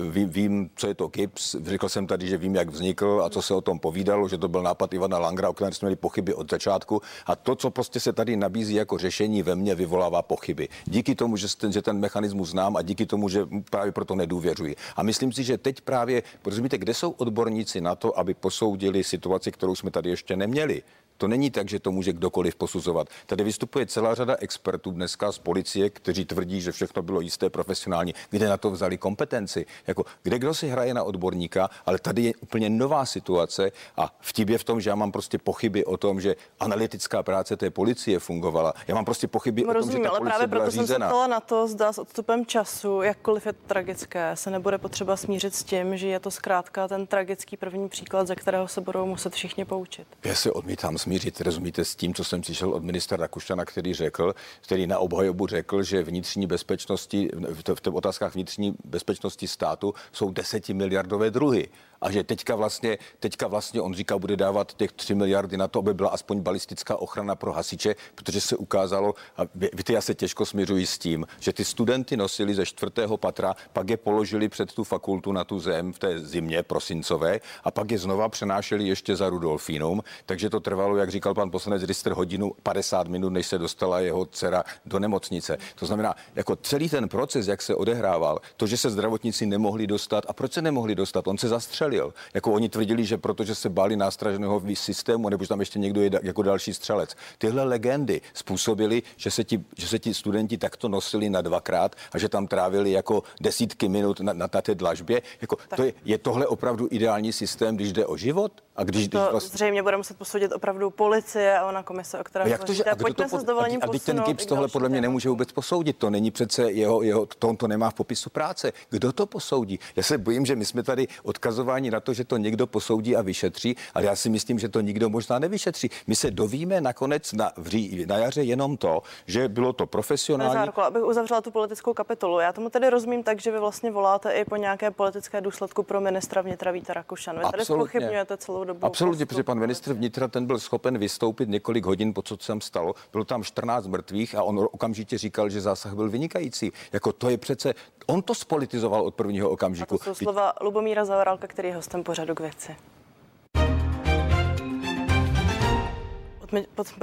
vím, 0.09 0.29
vím 0.29 0.69
co 0.75 0.87
je 0.87 0.93
to 0.93 1.07
GIPS. 1.07 1.55
Řekl 1.65 1.89
jsem 1.89 2.07
tady, 2.07 2.27
že 2.27 2.37
vím, 2.37 2.55
jak 2.55 2.69
vznikl 2.69 3.21
a 3.25 3.29
co 3.29 3.41
se 3.41 3.53
o 3.53 3.61
tom 3.61 3.79
povídalo, 4.03 4.27
že 4.27 4.37
to 4.37 4.47
byl 4.47 4.63
nápad 4.63 4.93
Ivana 4.93 5.17
Langra, 5.17 5.49
o 5.49 5.53
kterém 5.53 5.73
jsme 5.73 5.85
měli 5.85 5.95
pochyby 5.95 6.33
od 6.33 6.51
začátku. 6.51 7.01
A 7.25 7.35
to, 7.35 7.55
co 7.55 7.71
prostě 7.71 7.99
se 7.99 8.13
tady 8.13 8.35
nabízí 8.35 8.73
jako 8.73 8.97
řešení 8.97 9.43
ve 9.43 9.55
mně, 9.55 9.75
vyvolává 9.75 10.21
pochyby. 10.21 10.69
Díky 10.85 11.15
tomu, 11.15 11.37
že 11.37 11.47
ten, 11.55 11.71
že 11.71 11.81
ten 11.81 11.99
mechanismus 11.99 12.49
znám 12.49 12.75
a 12.75 12.81
díky 12.81 13.05
tomu, 13.05 13.29
že 13.29 13.47
právě 13.69 13.91
proto 13.91 14.15
nedůvěřuji. 14.15 14.75
A 14.95 15.03
myslím 15.03 15.31
si, 15.31 15.43
že 15.43 15.57
teď 15.57 15.81
právě, 15.81 16.23
rozumíte, 16.45 16.77
kde 16.77 16.93
jsou 16.93 17.11
odborníci 17.11 17.81
na 17.81 17.95
to, 17.95 18.19
aby 18.19 18.33
posoudili 18.33 19.03
situaci, 19.03 19.51
kterou 19.51 19.75
jsme 19.75 19.91
tady 19.91 20.09
ještě 20.09 20.35
neměli. 20.35 20.83
To 21.23 21.27
není 21.27 21.51
tak, 21.51 21.69
že 21.69 21.79
to 21.79 21.91
může 21.91 22.13
kdokoliv 22.13 22.55
posuzovat. 22.55 23.07
Tady 23.25 23.43
vystupuje 23.43 23.85
celá 23.85 24.15
řada 24.15 24.35
expertů 24.39 24.91
dneska 24.91 25.31
z 25.31 25.37
policie, 25.37 25.89
kteří 25.89 26.25
tvrdí, 26.25 26.61
že 26.61 26.71
všechno 26.71 27.01
bylo 27.01 27.21
jisté 27.21 27.49
profesionální. 27.49 28.13
Kde 28.29 28.49
na 28.49 28.57
to 28.57 28.71
vzali 28.71 28.97
kompetenci? 28.97 29.65
Jako, 29.87 30.05
kde 30.23 30.39
kdo 30.39 30.53
si 30.53 30.67
hraje 30.67 30.93
na 30.93 31.03
odborníka, 31.03 31.69
ale 31.85 31.99
tady 31.99 32.23
je 32.23 32.33
úplně 32.41 32.69
nová 32.69 33.05
situace 33.05 33.71
a 33.97 34.15
vtip 34.19 34.49
je 34.49 34.57
v 34.57 34.63
tom, 34.63 34.81
že 34.81 34.89
já 34.89 34.95
mám 34.95 35.11
prostě 35.11 35.37
pochyby 35.37 35.85
o 35.85 35.97
tom, 35.97 36.21
že 36.21 36.35
analytická 36.59 37.23
práce 37.23 37.57
té 37.57 37.69
policie 37.69 38.19
fungovala. 38.19 38.73
Já 38.87 38.95
mám 38.95 39.05
prostě 39.05 39.27
pochyby 39.27 39.63
Rozumím, 39.63 39.81
o 39.81 39.83
tom, 39.83 39.93
že 39.93 40.03
ta 40.03 40.09
ale 40.09 40.19
právě 40.19 40.47
proto 40.47 40.71
řízena. 40.71 40.87
jsem 40.87 40.97
se 40.97 41.07
ptala 41.07 41.27
na 41.27 41.39
to, 41.39 41.67
zda 41.67 41.93
s 41.93 41.97
odstupem 41.97 42.45
času, 42.45 43.01
jakkoliv 43.01 43.45
je 43.45 43.53
tragické, 43.53 44.31
se 44.35 44.51
nebude 44.51 44.77
potřeba 44.77 45.17
smířit 45.17 45.55
s 45.55 45.63
tím, 45.63 45.97
že 45.97 46.07
je 46.07 46.19
to 46.19 46.31
zkrátka 46.31 46.87
ten 46.87 47.07
tragický 47.07 47.57
první 47.57 47.89
příklad, 47.89 48.27
ze 48.27 48.35
kterého 48.35 48.67
se 48.67 48.81
budou 48.81 49.05
muset 49.05 49.33
všichni 49.33 49.65
poučit. 49.65 50.07
Já 50.25 50.35
se 50.35 50.51
odmítám 50.51 50.97
smířit, 51.13 51.41
rozumíte, 51.41 51.85
s 51.85 51.95
tím, 51.95 52.13
co 52.13 52.23
jsem 52.23 52.43
slyšel 52.43 52.73
od 52.73 52.83
ministra 52.83 53.17
Rakušana, 53.17 53.65
který 53.65 53.93
řekl, 53.93 54.35
který 54.61 54.87
na 54.87 54.99
obhajobu 54.99 55.47
řekl, 55.47 55.83
že 55.83 56.03
vnitřní 56.03 56.47
bezpečnosti, 56.47 57.29
v, 57.33 57.63
v, 57.75 57.91
v 57.91 57.95
otázkách 57.95 58.33
vnitřní 58.33 58.75
bezpečnosti 58.85 59.47
státu 59.47 59.93
jsou 60.11 60.31
desetimiliardové 60.31 61.31
druhy. 61.31 61.69
A 62.01 62.11
že 62.11 62.23
teďka 62.23 62.55
vlastně, 62.55 62.97
teďka 63.19 63.47
vlastně 63.47 63.81
on 63.81 63.93
říká, 63.93 64.17
bude 64.17 64.35
dávat 64.35 64.73
těch 64.73 64.91
3 64.91 65.15
miliardy 65.15 65.57
na 65.57 65.67
to, 65.67 65.79
aby 65.79 65.93
byla 65.93 66.09
aspoň 66.09 66.39
balistická 66.39 66.95
ochrana 66.95 67.35
pro 67.35 67.53
hasiče, 67.53 67.95
protože 68.15 68.41
se 68.41 68.57
ukázalo, 68.57 69.13
a 69.37 69.41
víte, 69.73 69.93
já 69.93 70.01
se 70.01 70.13
těžko 70.15 70.45
směřuji 70.45 70.85
s 70.85 70.97
tím, 70.97 71.25
že 71.39 71.53
ty 71.53 71.65
studenty 71.65 72.17
nosili 72.17 72.55
ze 72.55 72.65
čtvrtého 72.65 73.17
patra, 73.17 73.55
pak 73.73 73.89
je 73.89 73.97
položili 73.97 74.49
před 74.49 74.73
tu 74.73 74.83
fakultu 74.83 75.31
na 75.31 75.43
tu 75.43 75.59
zem 75.59 75.93
v 75.93 75.99
té 75.99 76.19
zimě 76.19 76.63
prosincové 76.63 77.39
a 77.63 77.71
pak 77.71 77.91
je 77.91 77.97
znova 77.97 78.29
přenášeli 78.29 78.87
ještě 78.87 79.15
za 79.15 79.29
Rudolfínum, 79.29 80.03
takže 80.25 80.49
to 80.49 80.59
trvalo, 80.59 80.92
jak 80.95 81.11
říkal 81.11 81.33
pan 81.33 81.51
poslanec 81.51 81.83
Rister, 81.83 82.13
hodinu 82.13 82.51
50 82.63 83.07
minut, 83.07 83.29
než 83.29 83.47
se 83.47 83.57
dostala 83.57 83.99
jeho 83.99 84.25
dcera 84.25 84.63
do 84.85 84.99
nemocnice. 84.99 85.57
To 85.75 85.85
znamená, 85.85 86.15
jako 86.35 86.55
celý 86.55 86.89
ten 86.89 87.09
proces, 87.09 87.47
jak 87.47 87.61
se 87.61 87.75
odehrával, 87.75 88.39
to, 88.57 88.67
že 88.67 88.77
se 88.77 88.89
zdravotníci 88.89 89.45
nemohli 89.45 89.87
dostat 89.87 90.23
a 90.27 90.33
proč 90.33 90.53
se 90.53 90.61
nemohli 90.61 90.95
dostat, 90.95 91.27
on 91.27 91.37
se 91.37 91.47
zastřelil. 91.47 92.13
Jako 92.33 92.53
oni 92.53 92.69
tvrdili, 92.69 93.05
že 93.05 93.17
protože 93.17 93.55
se 93.55 93.69
báli 93.69 93.95
nástražného 93.95 94.61
systému, 94.73 95.29
nebo 95.29 95.43
že 95.43 95.49
tam 95.49 95.59
ještě 95.59 95.79
někdo 95.79 96.01
je 96.01 96.09
jako 96.23 96.41
další 96.41 96.73
střelec. 96.73 97.15
Tyhle 97.37 97.63
legendy 97.63 98.21
způsobily, 98.33 99.03
že 99.17 99.31
se 99.31 99.43
ti, 99.43 99.63
že 99.77 99.87
se 99.87 99.99
ti 99.99 100.13
studenti 100.13 100.57
takto 100.57 100.89
nosili 100.89 101.29
na 101.29 101.41
dvakrát 101.41 101.95
a 102.11 102.17
že 102.17 102.29
tam 102.29 102.47
trávili 102.47 102.91
jako 102.91 103.23
desítky 103.41 103.89
minut 103.89 104.19
na, 104.19 104.33
na, 104.33 104.49
na 104.53 104.61
té 104.61 104.75
dlažbě. 104.75 105.21
Jako, 105.41 105.57
to 105.75 105.83
je, 105.83 105.93
je 106.05 106.17
tohle 106.17 106.47
opravdu 106.47 106.87
ideální 106.91 107.33
systém, 107.33 107.75
když 107.75 107.93
jde 107.93 108.05
o 108.05 108.17
život? 108.17 108.51
A 108.75 108.83
když, 108.83 109.07
to 109.07 109.17
když 109.17 109.31
vlastně... 109.31 109.57
zřejmě 109.57 109.83
bude 109.83 109.97
muset 109.97 110.17
posoudit 110.17 110.51
opravdu 110.51 110.89
policie 110.89 111.59
a 111.59 111.65
ona 111.65 111.83
komise, 111.83 112.19
o 112.19 112.23
které 112.23 112.49
jak 112.49 112.63
to, 112.63 112.73
že, 112.73 112.83
a 112.83 112.95
Pojďme 112.95 113.25
to, 113.25 113.29
se 113.29 113.39
s 113.39 113.43
dovolením 113.43 113.79
A, 113.83 113.85
a 113.85 113.99
ten 114.05 114.19
GIPS 114.19 114.45
tohle 114.45 114.67
podle 114.67 114.89
mě 114.89 115.01
nemůže 115.01 115.29
vůbec 115.29 115.51
posoudit. 115.51 115.97
To 115.97 116.09
není 116.09 116.31
přece 116.31 116.71
jeho, 116.71 117.01
jeho 117.01 117.25
to, 117.25 117.49
on 117.49 117.57
to 117.57 117.67
nemá 117.67 117.89
v 117.89 117.93
popisu 117.93 118.29
práce. 118.29 118.73
Kdo 118.89 119.13
to 119.13 119.25
posoudí? 119.25 119.79
Já 119.95 120.03
se 120.03 120.17
bojím, 120.17 120.45
že 120.45 120.55
my 120.55 120.65
jsme 120.65 120.83
tady 120.83 121.07
odkazováni 121.23 121.91
na 121.91 121.99
to, 121.99 122.13
že 122.13 122.25
to 122.25 122.37
někdo 122.37 122.67
posoudí 122.67 123.15
a 123.15 123.21
vyšetří, 123.21 123.75
ale 123.93 124.05
já 124.05 124.15
si 124.15 124.29
myslím, 124.29 124.59
že 124.59 124.69
to 124.69 124.81
nikdo 124.81 125.09
možná 125.09 125.39
nevyšetří. 125.39 125.89
My 126.07 126.15
se 126.15 126.31
dovíme 126.31 126.81
nakonec 126.81 127.33
na, 127.33 127.51
vří, 127.57 128.05
na 128.07 128.17
jaře 128.17 128.43
jenom 128.43 128.77
to, 128.77 129.01
že 129.25 129.47
bylo 129.49 129.73
to 129.73 129.85
profesionální. 129.85 130.53
Zárko, 130.53 130.81
abych 130.81 131.03
uzavřela 131.03 131.41
tu 131.41 131.51
politickou 131.51 131.93
kapitolu. 131.93 132.39
Já 132.39 132.53
tomu 132.53 132.69
tedy 132.69 132.89
rozumím 132.89 133.23
tak, 133.23 133.41
že 133.41 133.51
vy 133.51 133.59
vlastně 133.59 133.91
voláte 133.91 134.31
i 134.31 134.45
po 134.45 134.55
nějaké 134.55 134.91
politické 134.91 135.41
důsledku 135.41 135.83
pro 135.83 136.01
ministra 136.01 136.41
vnitra 136.41 136.71
Víta 136.71 136.93
Rakušan. 136.93 137.39
Vy 137.39 137.45
tady 137.51 137.65
spochybňujete 137.65 138.37
celou 138.37 138.62
dobu. 138.65 138.85
Absolutně, 138.85 139.25
protože 139.25 139.43
pan 139.43 139.59
ministr 139.59 139.93
vnitra 139.93 140.27
ten 140.27 140.45
byl 140.45 140.59
schopen 140.59 140.97
vystoupit 140.97 141.49
několik 141.49 141.85
hodin 141.85 142.13
po 142.13 142.21
co 142.21 142.37
se 142.39 142.53
stalo. 142.59 142.93
Bylo 143.11 143.25
tam 143.25 143.43
14 143.43 143.87
mrtvých 143.87 144.35
a 144.35 144.43
on 144.43 144.67
okamžitě 144.71 145.17
říkal, 145.17 145.49
že 145.49 145.61
zásah 145.61 145.93
byl 145.93 146.09
vynikající. 146.09 146.71
Jako 146.93 147.13
to 147.13 147.29
je 147.29 147.37
přece, 147.37 147.73
on 148.07 148.21
to 148.21 148.35
spolitizoval 148.35 149.01
od 149.01 149.15
prvního 149.15 149.49
okamžiku. 149.49 149.95
A 149.95 149.97
to 149.97 150.03
jsou 150.03 150.13
slova 150.13 150.53
Lubomíra 150.61 151.05
Zavaralka, 151.05 151.47
který 151.47 151.67
je 151.67 151.75
hostem 151.75 152.03
pořadu 152.03 152.35
k 152.35 152.39
věci. 152.39 152.75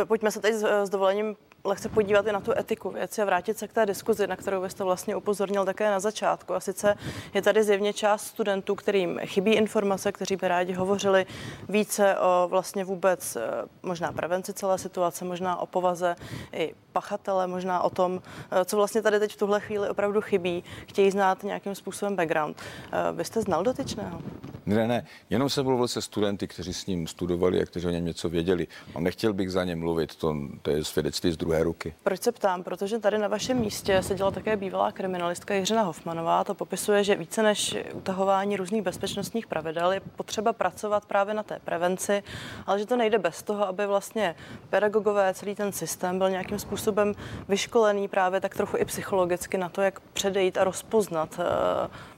Pojďme 0.08 0.30
se 0.30 0.40
teď 0.40 0.54
s 0.54 0.90
dovolením 0.90 1.36
lehce 1.64 1.88
podívat 1.88 2.26
i 2.26 2.32
na 2.32 2.40
tu 2.40 2.52
etiku 2.58 2.90
věci 2.90 3.22
a 3.22 3.24
vrátit 3.24 3.58
se 3.58 3.68
k 3.68 3.72
té 3.72 3.86
diskuzi, 3.86 4.26
na 4.26 4.36
kterou 4.36 4.62
byste 4.62 4.84
vlastně 4.84 5.16
upozornil 5.16 5.64
také 5.64 5.90
na 5.90 6.00
začátku. 6.00 6.54
A 6.54 6.60
sice 6.60 6.94
je 7.34 7.42
tady 7.42 7.64
zjevně 7.64 7.92
část 7.92 8.26
studentů, 8.26 8.74
kterým 8.74 9.20
chybí 9.24 9.52
informace, 9.52 10.12
kteří 10.12 10.36
by 10.36 10.48
rádi 10.48 10.72
hovořili 10.72 11.26
více 11.68 12.16
o 12.18 12.48
vlastně 12.48 12.84
vůbec 12.84 13.36
eh, 13.36 13.40
možná 13.82 14.12
prevenci 14.12 14.52
celé 14.52 14.78
situace, 14.78 15.24
možná 15.24 15.56
o 15.56 15.66
povaze 15.66 16.16
i 16.52 16.74
pachatele, 16.92 17.46
možná 17.46 17.82
o 17.82 17.90
tom, 17.90 18.22
eh, 18.50 18.64
co 18.64 18.76
vlastně 18.76 19.02
tady 19.02 19.18
teď 19.18 19.32
v 19.32 19.38
tuhle 19.38 19.60
chvíli 19.60 19.88
opravdu 19.88 20.20
chybí. 20.20 20.64
Chtějí 20.86 21.10
znát 21.10 21.42
nějakým 21.42 21.74
způsobem 21.74 22.16
background. 22.16 22.62
Eh, 22.92 23.12
vy 23.12 23.24
jste 23.24 23.42
znal 23.42 23.62
dotyčného? 23.62 24.22
Ne, 24.70 24.88
ne, 24.88 25.06
jenom 25.30 25.48
jsem 25.48 25.64
mluvil 25.64 25.88
se 25.88 26.02
studenty, 26.02 26.48
kteří 26.48 26.74
s 26.74 26.86
ním 26.86 27.06
studovali 27.06 27.62
a 27.62 27.64
kteří 27.64 27.86
o 27.86 27.90
něm 27.90 28.04
něco 28.04 28.28
věděli. 28.28 28.66
A 28.94 29.00
nechtěl 29.00 29.32
bych 29.32 29.50
za 29.52 29.64
ně 29.64 29.76
mluvit, 29.76 30.16
to, 30.16 30.36
to 30.62 30.70
je 30.70 30.84
svědectví 30.84 31.32
z 31.32 31.36
druhé 31.36 31.62
ruky. 31.62 31.94
Proč 32.02 32.22
se 32.22 32.32
ptám? 32.32 32.62
Protože 32.62 32.98
tady 32.98 33.18
na 33.18 33.28
vašem 33.28 33.58
místě 33.58 34.02
seděla 34.02 34.30
také 34.30 34.56
bývalá 34.56 34.92
kriminalistka 34.92 35.54
Jiřina 35.54 35.82
Hofmanová. 35.82 36.44
To 36.44 36.54
popisuje, 36.54 37.04
že 37.04 37.14
více 37.14 37.42
než 37.42 37.76
utahování 37.92 38.56
různých 38.56 38.82
bezpečnostních 38.82 39.46
pravidel 39.46 39.92
je 39.92 40.00
potřeba 40.00 40.52
pracovat 40.52 41.06
právě 41.06 41.34
na 41.34 41.42
té 41.42 41.58
prevenci, 41.64 42.22
ale 42.66 42.78
že 42.78 42.86
to 42.86 42.96
nejde 42.96 43.18
bez 43.18 43.42
toho, 43.42 43.68
aby 43.68 43.86
vlastně 43.86 44.34
pedagogové, 44.68 45.34
celý 45.34 45.54
ten 45.54 45.72
systém 45.72 46.18
byl 46.18 46.30
nějakým 46.30 46.58
způsobem 46.58 47.14
vyškolený 47.48 48.08
právě 48.08 48.40
tak 48.40 48.54
trochu 48.54 48.76
i 48.76 48.84
psychologicky 48.84 49.58
na 49.58 49.68
to, 49.68 49.82
jak 49.82 50.00
předejít 50.00 50.58
a 50.58 50.64
rozpoznat 50.64 51.38
uh, 51.38 51.44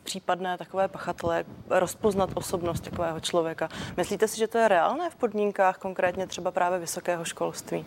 případné 0.02 0.58
takové 0.58 0.88
pachatele, 0.88 1.44
rozpoznat 1.70 2.30
osobnost 2.34 2.80
takového 2.80 3.20
člověka. 3.20 3.68
Myslíte 3.96 4.28
si, 4.28 4.38
že 4.38 4.48
to 4.48 4.58
je 4.58 4.68
reálné 4.68 5.10
v 5.10 5.14
podmínkách 5.14 5.78
konkrétně 5.78 6.26
třeba 6.26 6.50
právě 6.50 6.78
vysokého 6.78 7.24
školství? 7.24 7.84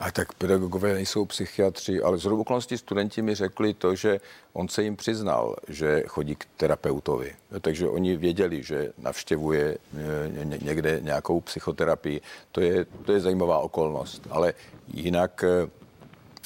A 0.00 0.10
tak 0.10 0.32
pedagogové 0.32 0.94
nejsou 0.94 1.24
psychiatři, 1.24 2.02
ale 2.02 2.18
z 2.18 2.26
okolností 2.26 2.78
studenti 2.78 3.22
mi 3.22 3.34
řekli 3.34 3.74
to, 3.74 3.94
že 3.94 4.20
on 4.52 4.68
se 4.68 4.82
jim 4.82 4.96
přiznal, 4.96 5.56
že 5.68 6.02
chodí 6.06 6.36
k 6.36 6.44
terapeutovi. 6.56 7.34
Takže 7.60 7.88
oni 7.88 8.16
věděli, 8.16 8.62
že 8.62 8.92
navštěvuje 8.98 9.78
eh, 9.96 10.44
někde 10.44 11.00
nějakou 11.00 11.40
psychoterapii. 11.40 12.20
To 12.52 12.60
je, 12.60 12.86
to 13.04 13.12
je 13.12 13.20
zajímavá 13.20 13.58
okolnost. 13.58 14.26
Ale 14.30 14.54
jinak 14.94 15.44
eh, 15.44 15.70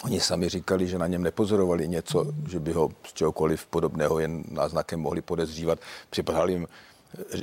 Oni 0.04 0.20
sami 0.20 0.48
říkali, 0.48 0.86
že 0.86 0.98
na 0.98 1.06
něm 1.06 1.22
nepozorovali 1.22 1.88
něco, 1.88 2.26
že 2.48 2.60
by 2.60 2.72
ho 2.72 2.88
z 3.06 3.12
čehokoliv 3.12 3.66
podobného 3.66 4.18
jen 4.18 4.44
náznakem 4.50 5.00
mohli 5.00 5.22
podezřívat. 5.22 5.78
Připadal 6.10 6.50
jim, 6.50 6.66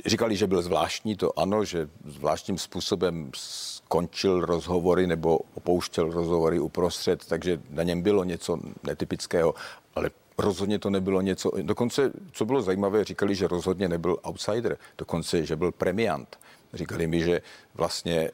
říkali, 0.06 0.36
že 0.36 0.46
byl 0.46 0.62
zvláštní, 0.62 1.16
to 1.16 1.38
ano, 1.38 1.64
že 1.64 1.88
zvláštním 2.04 2.58
způsobem 2.58 3.30
skončil 3.34 4.40
rozhovory 4.40 5.06
nebo 5.06 5.38
opouštěl 5.54 6.10
rozhovory 6.10 6.60
uprostřed, 6.60 7.24
takže 7.28 7.60
na 7.70 7.82
něm 7.82 8.02
bylo 8.02 8.24
něco 8.24 8.58
netypického, 8.82 9.54
ale 9.94 10.10
rozhodně 10.38 10.78
to 10.78 10.90
nebylo 10.90 11.20
něco. 11.20 11.50
Dokonce, 11.62 12.12
co 12.32 12.44
bylo 12.44 12.62
zajímavé, 12.62 13.04
říkali, 13.04 13.34
že 13.34 13.48
rozhodně 13.48 13.88
nebyl 13.88 14.16
outsider, 14.22 14.78
dokonce, 14.98 15.46
že 15.46 15.56
byl 15.56 15.72
premiant. 15.72 16.38
Říkali 16.72 17.06
mi, 17.06 17.20
že 17.20 17.42
vlastně 17.74 18.16
e, 18.20 18.30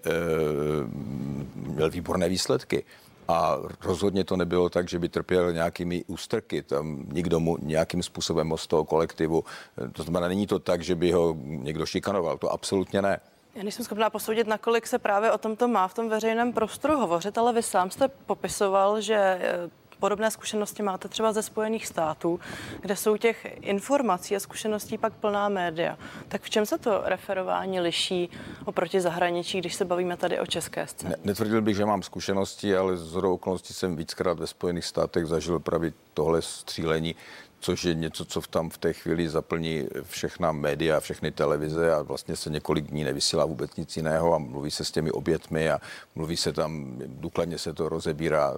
měl 1.55 1.91
výborné 1.91 2.29
výsledky. 2.29 2.85
A 3.33 3.59
rozhodně 3.85 4.25
to 4.25 4.37
nebylo 4.37 4.69
tak, 4.69 4.89
že 4.89 4.99
by 4.99 5.09
trpěl 5.09 5.53
nějakými 5.53 6.05
ústrky. 6.07 6.62
Tam 6.62 7.07
nikdo 7.12 7.41
mu 7.41 7.57
nějakým 7.61 8.03
způsobem 8.03 8.55
z 8.57 8.67
toho 8.67 8.85
kolektivu. 8.85 9.45
To 9.93 10.03
znamená, 10.03 10.29
není 10.29 10.47
to 10.47 10.59
tak, 10.59 10.83
že 10.83 10.95
by 10.95 11.12
ho 11.12 11.37
někdo 11.45 11.87
šikanoval. 11.87 12.39
To 12.39 12.53
absolutně 12.53 13.03
ne. 13.03 13.21
Já 13.55 13.62
nejsem 13.62 13.85
schopná 13.85 14.11
posoudit, 14.11 14.47
nakolik 14.47 14.87
se 14.87 14.99
právě 14.99 15.33
o 15.33 15.39
tomto 15.39 15.69
má 15.69 15.89
v 15.89 15.95
tom 15.95 16.09
veřejném 16.09 16.53
prostoru 16.53 16.97
hovořit, 16.97 17.39
ale 17.39 17.53
vy 17.53 17.62
sám 17.62 17.91
jste 17.91 18.09
popisoval, 18.09 19.01
že 19.01 19.15
eh, 19.15 19.71
podobné 20.02 20.30
zkušenosti 20.30 20.82
máte 20.82 21.09
třeba 21.09 21.32
ze 21.32 21.42
Spojených 21.42 21.87
států, 21.87 22.40
kde 22.80 22.97
jsou 22.97 23.16
těch 23.16 23.47
informací 23.61 24.37
a 24.37 24.40
zkušeností 24.40 24.99
pak 24.99 25.12
plná 25.12 25.49
média. 25.49 25.99
Tak 26.28 26.42
v 26.42 26.50
čem 26.50 26.66
se 26.66 26.78
to 26.78 27.02
referování 27.04 27.80
liší 27.80 28.30
oproti 28.64 29.00
zahraničí, 29.00 29.59
když 29.59 29.75
se 29.75 29.85
bavíme 29.85 30.16
tady 30.16 30.40
o 30.40 30.47
české 30.47 30.87
scéně? 30.87 31.11
Ne, 31.11 31.16
netvrdil 31.25 31.62
bych, 31.62 31.76
že 31.76 31.87
mám 31.87 32.02
zkušenosti, 32.02 32.76
ale 32.76 32.97
z 32.97 33.16
okolností 33.16 33.75
jsem 33.75 33.97
víckrát 33.97 34.38
ve 34.38 34.47
Spojených 34.47 34.85
státech 34.85 35.26
zažil 35.26 35.59
právě 35.59 35.92
tohle 36.14 36.42
střílení 36.42 37.14
což 37.62 37.85
je 37.85 37.95
něco, 37.95 38.25
co 38.25 38.40
v 38.40 38.49
tam 38.49 38.71
v 38.71 38.78
té 38.78 38.92
chvíli 38.92 39.28
zaplní 39.28 39.88
všechna 40.02 40.52
média, 40.52 41.00
všechny 41.00 41.31
televize 41.31 41.95
a 41.95 42.02
vlastně 42.02 42.37
se 42.37 42.50
několik 42.50 42.85
dní 42.85 43.04
nevysílá 43.04 43.45
vůbec 43.45 43.76
nic 43.76 43.97
jiného 43.97 44.35
a 44.35 44.38
mluví 44.38 44.71
se 44.71 44.85
s 44.85 44.90
těmi 44.90 45.11
obětmi 45.11 45.71
a 45.71 45.81
mluví 46.14 46.37
se 46.37 46.52
tam, 46.52 46.99
důkladně 47.07 47.59
se 47.59 47.75
to 47.75 47.88
rozebírá, 47.88 48.54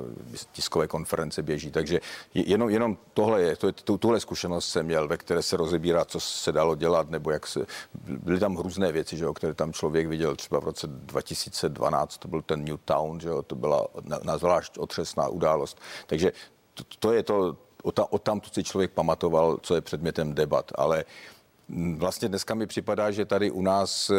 tiskové 0.52 0.88
konference 0.88 1.42
běží, 1.42 1.70
takže 1.70 2.00
jenom, 2.34 2.70
jenom 2.70 2.96
tohle 3.14 3.42
je, 3.42 3.56
to 3.56 3.66
je, 3.66 3.72
tuhle 3.72 4.20
zkušenost 4.20 4.68
jsem 4.68 4.86
měl, 4.86 5.08
ve 5.08 5.16
které 5.16 5.42
se 5.42 5.56
rozebírá, 5.56 6.04
co 6.04 6.20
se 6.20 6.52
dalo 6.52 6.74
dělat, 6.74 7.10
nebo 7.10 7.30
jak 7.30 7.46
se, 7.46 7.66
byly 8.08 8.40
tam 8.40 8.56
různé 8.56 8.92
věci, 8.92 9.16
že 9.16 9.24
jo, 9.24 9.34
které 9.34 9.54
tam 9.54 9.72
člověk 9.72 10.06
viděl 10.06 10.36
třeba 10.36 10.60
v 10.60 10.64
roce 10.64 10.86
2012, 10.86 12.18
to 12.18 12.28
byl 12.28 12.42
ten 12.42 12.64
Newtown, 12.64 13.20
že 13.20 13.28
jo, 13.28 13.42
to 13.42 13.54
byla 13.54 13.86
na, 14.04 14.18
na 14.24 14.38
zvlášť 14.38 14.78
otřesná 14.78 15.28
událost, 15.28 15.78
takže 16.06 16.32
to, 16.74 16.84
to 16.98 17.12
je 17.12 17.22
to, 17.22 17.56
o, 17.84 18.18
tam 18.18 18.40
to 18.40 18.48
si 18.52 18.64
člověk 18.64 18.90
pamatoval, 18.90 19.58
co 19.62 19.74
je 19.74 19.80
předmětem 19.80 20.34
debat, 20.34 20.72
ale 20.74 21.04
vlastně 21.96 22.28
dneska 22.28 22.54
mi 22.54 22.66
připadá, 22.66 23.10
že 23.10 23.24
tady 23.24 23.50
u 23.50 23.62
nás, 23.62 24.10
eh, 24.10 24.14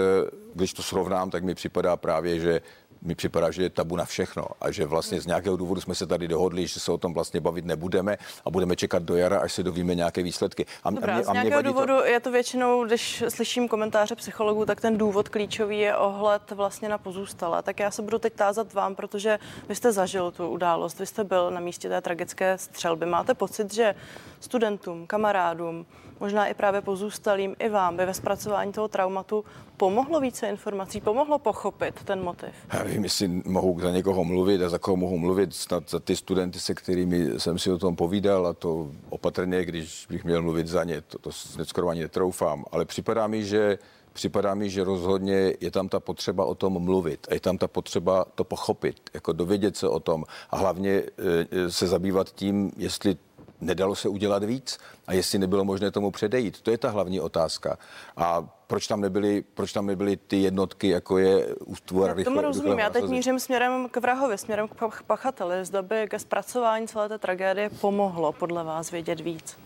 když 0.55 0.73
to 0.73 0.83
srovnám, 0.83 1.29
tak 1.29 1.43
mi 1.43 1.55
připadá 1.55 1.97
právě, 1.97 2.39
že 2.39 2.61
mi 3.05 3.15
připadá, 3.15 3.51
že 3.51 3.63
je 3.63 3.69
tabu 3.69 3.95
na 3.95 4.05
všechno 4.05 4.45
a 4.61 4.71
že 4.71 4.85
vlastně 4.85 5.21
z 5.21 5.27
nějakého 5.27 5.57
důvodu 5.57 5.81
jsme 5.81 5.95
se 5.95 6.07
tady 6.07 6.27
dohodli, 6.27 6.67
že 6.67 6.79
se 6.79 6.91
o 6.91 6.97
tom 6.97 7.13
vlastně 7.13 7.41
bavit 7.41 7.65
nebudeme 7.65 8.17
a 8.45 8.49
budeme 8.49 8.75
čekat 8.75 9.03
do 9.03 9.15
jara, 9.15 9.39
až 9.39 9.53
se 9.53 9.63
dovíme 9.63 9.95
nějaké 9.95 10.23
výsledky. 10.23 10.65
A, 10.83 10.91
Dobrá, 10.91 11.13
a 11.13 11.15
mě, 11.15 11.23
z 11.23 11.31
nějakého 11.33 11.61
důvodu 11.61 11.97
to... 11.97 12.05
je 12.05 12.19
to 12.19 12.31
většinou, 12.31 12.85
když 12.85 13.23
slyším 13.29 13.67
komentáře 13.67 14.15
psychologů, 14.15 14.65
tak 14.65 14.81
ten 14.81 14.97
důvod 14.97 15.29
klíčový 15.29 15.79
je 15.79 15.95
ohled 15.95 16.51
vlastně 16.51 16.89
na 16.89 16.97
pozůstalé. 16.97 17.63
Tak 17.63 17.79
já 17.79 17.91
se 17.91 18.01
budu 18.01 18.19
teď 18.19 18.33
tázat 18.33 18.73
vám, 18.73 18.95
protože 18.95 19.39
vy 19.69 19.75
jste 19.75 19.91
zažil 19.91 20.31
tu 20.31 20.47
událost, 20.47 20.99
vy 20.99 21.05
jste 21.05 21.23
byl 21.23 21.51
na 21.51 21.59
místě 21.59 21.89
té 21.89 22.01
tragické 22.01 22.57
střelby. 22.57 23.05
Máte 23.05 23.33
pocit, 23.33 23.73
že 23.73 23.95
studentům, 24.39 25.07
kamarádům, 25.07 25.85
možná 26.19 26.47
i 26.47 26.53
právě 26.53 26.81
pozůstalým, 26.81 27.55
i 27.59 27.69
vám 27.69 27.97
by 27.97 28.05
ve 28.05 28.13
zpracování 28.13 28.71
toho 28.71 28.87
traumatu 28.87 29.45
pomohlo 29.77 30.19
více 30.19 30.47
informací, 30.47 31.01
pomohlo 31.01 31.39
pochopit 31.39 32.03
ten 32.03 32.23
motiv? 32.23 32.49
Já 32.73 32.83
vím, 32.83 33.03
jestli 33.03 33.27
mohu 33.45 33.79
za 33.79 33.91
někoho 33.91 34.23
mluvit 34.23 34.61
a 34.61 34.69
za 34.69 34.79
koho 34.79 34.97
mohu 34.97 35.17
mluvit, 35.17 35.55
snad 35.55 35.89
za 35.89 35.99
ty 35.99 36.15
studenty, 36.15 36.59
se 36.59 36.73
kterými 36.73 37.39
jsem 37.39 37.59
si 37.59 37.71
o 37.71 37.77
tom 37.77 37.95
povídal 37.95 38.47
a 38.47 38.53
to 38.53 38.91
opatrně, 39.09 39.65
když 39.65 40.07
bych 40.09 40.23
měl 40.23 40.41
mluvit 40.41 40.67
za 40.67 40.83
ně, 40.83 41.01
to, 41.01 41.17
to 41.17 41.31
skoro 41.63 41.89
ani 41.89 42.01
netroufám, 42.01 42.65
ale 42.71 42.85
připadá 42.85 43.27
mi, 43.27 43.43
že 43.43 43.77
připadá 44.15 44.55
mi, 44.55 44.69
že 44.69 44.83
rozhodně 44.83 45.53
je 45.61 45.71
tam 45.71 45.89
ta 45.89 45.99
potřeba 45.99 46.45
o 46.45 46.55
tom 46.55 46.79
mluvit. 46.79 47.27
A 47.29 47.33
je 47.33 47.39
tam 47.39 47.57
ta 47.57 47.67
potřeba 47.67 48.25
to 48.35 48.43
pochopit, 48.43 48.95
jako 49.13 49.33
dovědět 49.33 49.77
se 49.77 49.87
o 49.87 49.99
tom. 49.99 50.23
A 50.49 50.57
hlavně 50.57 50.91
e, 50.91 51.05
e 51.51 51.71
se 51.71 51.87
zabývat 51.87 52.31
tím, 52.31 52.71
jestli 52.77 53.17
nedalo 53.65 53.95
se 53.95 54.09
udělat 54.09 54.43
víc 54.43 54.79
a 55.07 55.13
jestli 55.13 55.39
nebylo 55.39 55.65
možné 55.65 55.91
tomu 55.91 56.11
předejít. 56.11 56.61
To 56.61 56.71
je 56.71 56.77
ta 56.77 56.89
hlavní 56.89 57.19
otázka. 57.19 57.77
A 58.17 58.47
proč 58.67 58.87
tam 58.87 59.01
nebyly, 59.01 59.43
proč 59.53 59.73
tam 59.73 59.85
nebyly 59.85 60.17
ty 60.17 60.41
jednotky, 60.41 60.89
jako 60.89 61.17
je 61.17 61.55
ústvu 61.55 62.07
rychle, 62.07 62.23
tomu 62.23 62.41
rozumím. 62.41 62.79
Já 62.79 62.89
teď 62.89 63.05
mířím 63.05 63.39
směrem 63.39 63.89
k 63.89 63.97
vrahovi, 63.97 64.37
směrem 64.37 64.67
k 64.67 65.03
pachateli. 65.03 65.65
Zda 65.65 65.81
by 65.81 66.07
ke 66.07 66.19
zpracování 66.19 66.87
celé 66.87 67.09
té 67.09 67.17
tragédie 67.17 67.69
pomohlo 67.69 68.31
podle 68.31 68.63
vás 68.63 68.91
vědět 68.91 69.19
víc. 69.19 69.57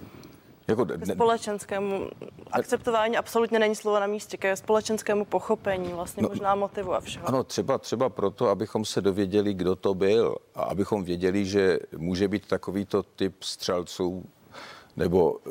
Jako 0.70 0.86
ne, 0.86 1.16
společenskému 1.16 2.10
akceptování 2.52 3.18
absolutně 3.18 3.60
není 3.60 3.76
slovo 3.76 4.00
na 4.00 4.08
místě, 4.08 4.38
ke 4.38 4.56
společenskému 4.56 5.26
pochopení, 5.26 5.94
vlastně 5.94 6.24
no, 6.24 6.30
možná 6.30 6.56
motivu 6.56 6.94
a 6.94 7.00
všeho. 7.00 7.28
Ano, 7.28 7.44
třeba, 7.44 7.78
třeba 7.78 8.10
proto, 8.10 8.50
abychom 8.50 8.86
se 8.86 9.02
dověděli, 9.02 9.54
kdo 9.54 9.76
to 9.76 9.94
byl 9.94 10.36
a 10.56 10.62
abychom 10.62 11.04
věděli, 11.04 11.46
že 11.46 11.80
může 11.98 12.28
být 12.28 12.48
takovýto 12.48 13.04
typ 13.04 13.44
střelců 13.44 14.24
nebo 14.98 15.38
eh, 15.48 15.50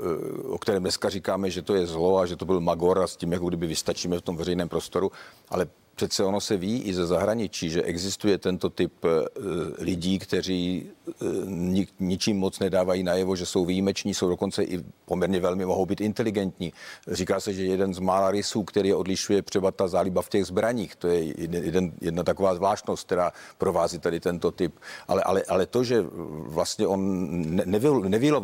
o 0.48 0.59
kterém 0.59 0.83
dneska 0.83 1.09
říkáme, 1.09 1.50
že 1.50 1.62
to 1.62 1.74
je 1.74 1.87
zlo 1.87 2.18
a 2.18 2.26
že 2.26 2.37
to 2.37 2.44
byl 2.44 2.61
Magor 2.61 2.98
a 2.98 3.07
s 3.07 3.16
tím 3.16 3.33
jako 3.33 3.48
kdyby 3.48 3.66
vystačíme 3.66 4.18
v 4.18 4.22
tom 4.22 4.37
veřejném 4.37 4.68
prostoru, 4.68 5.12
ale 5.48 5.66
Přece 5.98 6.24
ono 6.24 6.40
se 6.40 6.56
ví 6.56 6.82
i 6.82 6.94
ze 6.94 7.06
zahraničí, 7.06 7.70
že 7.70 7.82
existuje 7.82 8.38
tento 8.38 8.70
typ 8.70 8.92
eh, 9.04 9.08
lidí, 9.78 10.18
kteří 10.18 10.90
eh, 11.11 11.12
ničím 12.00 12.38
moc 12.38 12.58
nedávají 12.58 13.02
najevo, 13.02 13.37
že 13.37 13.46
jsou 13.46 13.64
výjimeční, 13.64 14.14
jsou 14.14 14.28
dokonce 14.28 14.62
i 14.62 14.84
poměrně 15.04 15.40
velmi 15.40 15.64
mohou 15.64 15.87
být 15.87 16.00
inteligentní. 16.00 16.72
Říká 17.08 17.40
se, 17.40 17.52
že 17.52 17.64
jeden 17.64 17.94
z 17.94 17.98
mála 17.98 18.30
rysů, 18.30 18.62
který 18.62 18.88
je 18.88 18.94
odlišuje 18.94 19.42
třeba 19.42 19.70
ta 19.70 19.88
záliba 19.88 20.22
v 20.22 20.28
těch 20.28 20.44
zbraních, 20.46 20.96
to 20.96 21.08
je 21.08 21.34
jeden, 21.38 21.92
jedna 22.00 22.22
taková 22.22 22.54
zvláštnost, 22.54 23.06
která 23.06 23.32
provází 23.58 23.98
tady 23.98 24.20
tento 24.20 24.50
typ. 24.50 24.74
Ale, 25.08 25.22
ale, 25.22 25.42
ale 25.48 25.66
to, 25.66 25.84
že 25.84 26.04
vlastně 26.46 26.87
on 26.87 27.02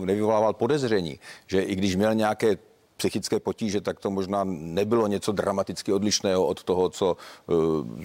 nevyvolával 0.04 0.52
podezření, 0.52 1.18
že 1.46 1.62
i 1.62 1.74
když 1.74 1.96
měl 1.96 2.14
nějaké 2.14 2.56
psychické 2.96 3.40
potíže, 3.40 3.80
tak 3.80 4.00
to 4.00 4.10
možná 4.10 4.44
nebylo 4.44 5.06
něco 5.06 5.32
dramaticky 5.32 5.92
odlišného 5.92 6.46
od 6.46 6.64
toho, 6.64 6.88
co 6.88 7.16
uh, 7.46 7.56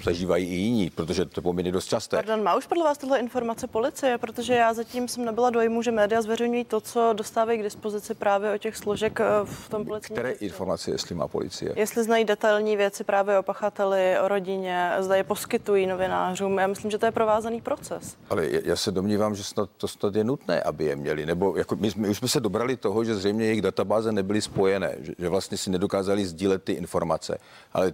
zažívají 0.03 0.47
i 0.47 0.55
jiní, 0.55 0.89
protože 0.89 1.25
to 1.25 1.41
poměrně 1.41 1.71
dost 1.71 1.85
časté. 1.85 2.17
Pardon, 2.17 2.43
má 2.43 2.55
už 2.55 2.67
podle 2.67 2.83
vás 2.83 2.97
tyhle 2.97 3.19
informace 3.19 3.67
policie? 3.67 4.17
Protože 4.17 4.53
já 4.53 4.73
zatím 4.73 5.07
jsem 5.07 5.25
nebyla 5.25 5.49
dojmu, 5.49 5.81
že 5.81 5.91
média 5.91 6.21
zveřejňují 6.21 6.65
to, 6.65 6.81
co 6.81 7.13
dostávají 7.13 7.59
k 7.59 7.63
dispozici 7.63 8.13
právě 8.15 8.53
o 8.53 8.57
těch 8.57 8.77
složek 8.77 9.19
eh, 9.19 9.25
v 9.43 9.69
tom 9.69 9.85
policii. 9.85 10.13
Které 10.13 10.31
informace, 10.31 10.91
jestli 10.91 11.15
má 11.15 11.27
policie? 11.27 11.73
Jestli 11.75 12.03
znají 12.03 12.25
detailní 12.25 12.77
věci 12.77 13.03
právě 13.03 13.39
o 13.39 13.43
pachateli, 13.43 14.19
o 14.19 14.27
rodině, 14.27 14.91
zda 14.99 15.15
je 15.15 15.23
poskytují 15.23 15.87
novinářům. 15.87 16.57
Já 16.57 16.67
myslím, 16.67 16.91
že 16.91 16.97
to 16.97 17.05
je 17.05 17.11
provázaný 17.11 17.61
proces. 17.61 18.15
Ale 18.29 18.47
já 18.63 18.75
se 18.75 18.91
domnívám, 18.91 19.35
že 19.35 19.43
snad, 19.43 19.69
to 19.77 19.87
snad 19.87 20.15
je 20.15 20.23
nutné, 20.23 20.61
aby 20.61 20.85
je 20.85 20.95
měli. 20.95 21.25
Nebo 21.25 21.57
jako 21.57 21.75
my, 21.75 21.91
my 21.95 22.09
už 22.09 22.17
jsme 22.17 22.27
se 22.27 22.39
dobrali 22.39 22.77
toho, 22.77 23.03
že 23.03 23.15
zřejmě 23.15 23.45
jejich 23.45 23.61
databáze 23.61 24.11
nebyly 24.11 24.41
spojené 24.41 24.78
že, 24.99 25.13
že 25.19 25.29
vlastně 25.29 25.57
si 25.57 25.69
nedokázali 25.69 26.25
sdílet 26.25 26.63
ty 26.63 26.73
informace. 26.73 27.37
Ale 27.73 27.93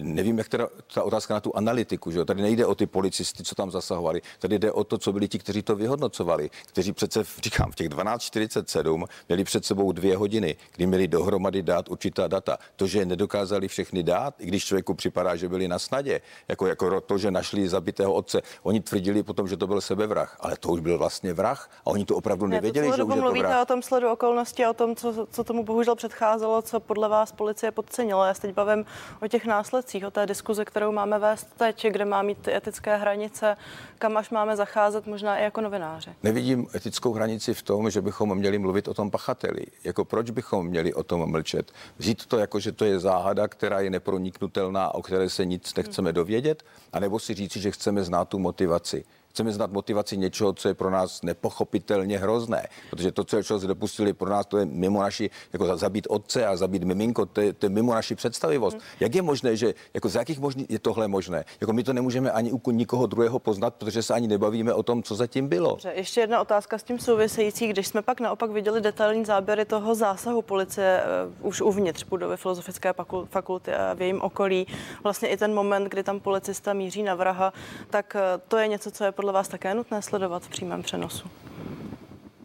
nevím, 0.00 0.38
jak 0.38 0.48
teda 0.48 0.68
ta 0.94 1.02
otázka 1.02 1.34
na 1.34 1.40
tu 1.40 1.56
analytiku, 1.56 2.10
že 2.10 2.24
tady 2.24 2.42
nejde 2.42 2.66
o 2.66 2.74
ty 2.74 2.86
policisty, 2.86 3.44
co 3.44 3.54
tam 3.54 3.70
zasahovali, 3.70 4.22
tady 4.38 4.58
jde 4.58 4.72
o 4.72 4.84
to, 4.84 4.98
co 4.98 5.12
byli 5.12 5.28
ti, 5.28 5.38
kteří 5.38 5.62
to 5.62 5.76
vyhodnocovali, 5.76 6.50
kteří 6.66 6.92
přece, 6.92 7.24
říkám, 7.42 7.72
v 7.72 7.74
těch 7.74 7.88
12.47 7.88 9.04
měli 9.28 9.44
před 9.44 9.64
sebou 9.64 9.92
dvě 9.92 10.16
hodiny, 10.16 10.56
kdy 10.76 10.86
měli 10.86 11.08
dohromady 11.08 11.62
dát 11.62 11.88
určitá 11.88 12.28
data. 12.28 12.58
To, 12.76 12.86
že 12.86 13.04
nedokázali 13.04 13.68
všechny 13.68 14.02
dát, 14.02 14.34
i 14.38 14.46
když 14.46 14.64
člověku 14.64 14.94
připadá, 14.94 15.36
že 15.36 15.48
byli 15.48 15.68
na 15.68 15.78
snadě, 15.78 16.20
jako, 16.48 16.66
jako 16.66 17.00
to, 17.00 17.18
že 17.18 17.30
našli 17.30 17.68
zabitého 17.68 18.14
otce, 18.14 18.42
oni 18.62 18.80
tvrdili 18.80 19.22
potom, 19.22 19.48
že 19.48 19.56
to 19.56 19.66
byl 19.66 19.80
sebevrah, 19.80 20.36
ale 20.40 20.56
to 20.56 20.68
už 20.68 20.80
byl 20.80 20.98
vlastně 20.98 21.32
vrah 21.32 21.70
a 21.84 21.86
oni 21.86 22.04
to 22.04 22.16
opravdu 22.16 22.46
nevěděli, 22.46 22.86
ne, 22.86 22.90
to 22.92 22.96
že 22.96 23.02
už 23.02 23.14
je 23.14 23.22
to 23.22 23.32
vrah. 23.32 23.62
o 23.62 23.66
tom 23.66 23.82
sledu 23.82 24.12
okolností, 24.12 24.66
o 24.66 24.74
tom, 24.74 24.96
co, 24.96 25.26
co 25.30 25.44
tomu 25.44 25.64
bohužel 25.64 25.96
předcházelo, 26.14 26.62
co 26.62 26.80
podle 26.80 27.08
vás 27.08 27.32
policie 27.32 27.72
podcenila. 27.72 28.26
Já 28.26 28.34
se 28.34 28.40
teď 28.40 28.54
bavím 28.54 28.84
o 29.22 29.28
těch 29.28 29.46
následcích, 29.46 30.06
o 30.06 30.10
té 30.10 30.26
diskuze, 30.26 30.64
kterou 30.64 30.92
máme 30.92 31.18
vést 31.18 31.46
teď, 31.56 31.86
kde 31.86 32.04
má 32.04 32.22
mít 32.22 32.38
ty 32.38 32.54
etické 32.54 32.96
hranice, 32.96 33.56
kam 33.98 34.16
až 34.16 34.30
máme 34.30 34.56
zacházet, 34.56 35.06
možná 35.06 35.38
i 35.38 35.42
jako 35.42 35.60
novináři. 35.60 36.10
Nevidím 36.22 36.66
etickou 36.74 37.12
hranici 37.12 37.54
v 37.54 37.62
tom, 37.62 37.90
že 37.90 38.00
bychom 38.00 38.34
měli 38.34 38.58
mluvit 38.58 38.88
o 38.88 38.94
tom 38.94 39.10
pachateli. 39.10 39.66
Jako 39.84 40.04
proč 40.04 40.30
bychom 40.30 40.66
měli 40.66 40.94
o 40.94 41.02
tom 41.02 41.30
mlčet? 41.30 41.72
Vzít 41.98 42.26
to 42.26 42.38
jako, 42.38 42.60
že 42.60 42.72
to 42.72 42.84
je 42.84 42.98
záhada, 42.98 43.48
která 43.48 43.80
je 43.80 43.90
neproniknutelná, 43.90 44.94
o 44.94 45.02
které 45.02 45.28
se 45.28 45.44
nic 45.44 45.74
nechceme 45.74 46.12
dovědět, 46.12 46.62
anebo 46.92 47.18
si 47.18 47.34
říci, 47.34 47.60
že 47.60 47.70
chceme 47.70 48.04
znát 48.04 48.28
tu 48.28 48.38
motivaci 48.38 49.04
chceme 49.34 49.52
znát 49.52 49.72
motivaci 49.72 50.16
něčeho, 50.16 50.52
co 50.52 50.68
je 50.68 50.74
pro 50.74 50.90
nás 50.90 51.22
nepochopitelně 51.22 52.18
hrozné. 52.18 52.68
Protože 52.90 53.12
to, 53.12 53.24
co 53.24 53.60
se 53.60 53.66
dopustili 53.66 54.12
pro 54.12 54.30
nás, 54.30 54.46
to 54.46 54.58
je 54.58 54.66
mimo 54.66 55.02
naši, 55.02 55.30
jako 55.52 55.76
zabít 55.76 56.06
otce 56.10 56.46
a 56.46 56.56
zabít 56.56 56.84
miminko, 56.84 57.26
to 57.26 57.40
je, 57.40 57.52
to 57.52 57.66
je 57.66 57.70
mimo 57.70 57.94
naši 57.94 58.14
představivost. 58.14 58.76
Hmm. 58.76 58.86
Jak 59.00 59.14
je 59.14 59.22
možné, 59.22 59.56
že 59.56 59.74
jako 59.94 60.08
z 60.08 60.14
jakých 60.14 60.40
možný 60.40 60.66
je 60.68 60.78
tohle 60.78 61.08
možné? 61.08 61.44
Jako 61.60 61.72
my 61.72 61.82
to 61.84 61.92
nemůžeme 61.92 62.30
ani 62.30 62.52
u 62.52 62.70
nikoho 62.70 63.06
druhého 63.06 63.38
poznat, 63.38 63.74
protože 63.74 64.02
se 64.02 64.14
ani 64.14 64.28
nebavíme 64.28 64.74
o 64.74 64.82
tom, 64.82 65.02
co 65.02 65.14
zatím 65.14 65.48
bylo. 65.48 65.70
Dobře, 65.70 65.92
ještě 65.94 66.20
jedna 66.20 66.40
otázka 66.40 66.78
s 66.78 66.82
tím 66.82 66.98
související. 66.98 67.68
Když 67.68 67.86
jsme 67.86 68.02
pak 68.02 68.20
naopak 68.20 68.50
viděli 68.50 68.80
detailní 68.80 69.24
záběry 69.24 69.64
toho 69.64 69.94
zásahu 69.94 70.42
policie 70.42 71.02
uh, 71.40 71.46
už 71.46 71.60
uvnitř 71.60 72.04
budovy 72.04 72.36
Filozofické 72.36 72.94
fakulty 73.26 73.74
a 73.74 73.94
v 73.94 74.00
jejím 74.00 74.22
okolí, 74.22 74.66
vlastně 75.02 75.28
i 75.28 75.36
ten 75.36 75.54
moment, 75.54 75.84
kdy 75.84 76.02
tam 76.02 76.20
policista 76.20 76.72
míří 76.72 77.02
na 77.02 77.14
vraha, 77.14 77.52
tak 77.90 78.16
uh, 78.16 78.40
to 78.48 78.56
je 78.56 78.68
něco, 78.68 78.90
co 78.90 79.04
je 79.04 79.12
podle 79.24 79.32
vás 79.32 79.48
také 79.48 79.74
nutné 79.74 80.02
sledovat 80.02 80.42
v 80.42 80.48
přímém 80.48 80.82
přenosu? 80.82 81.28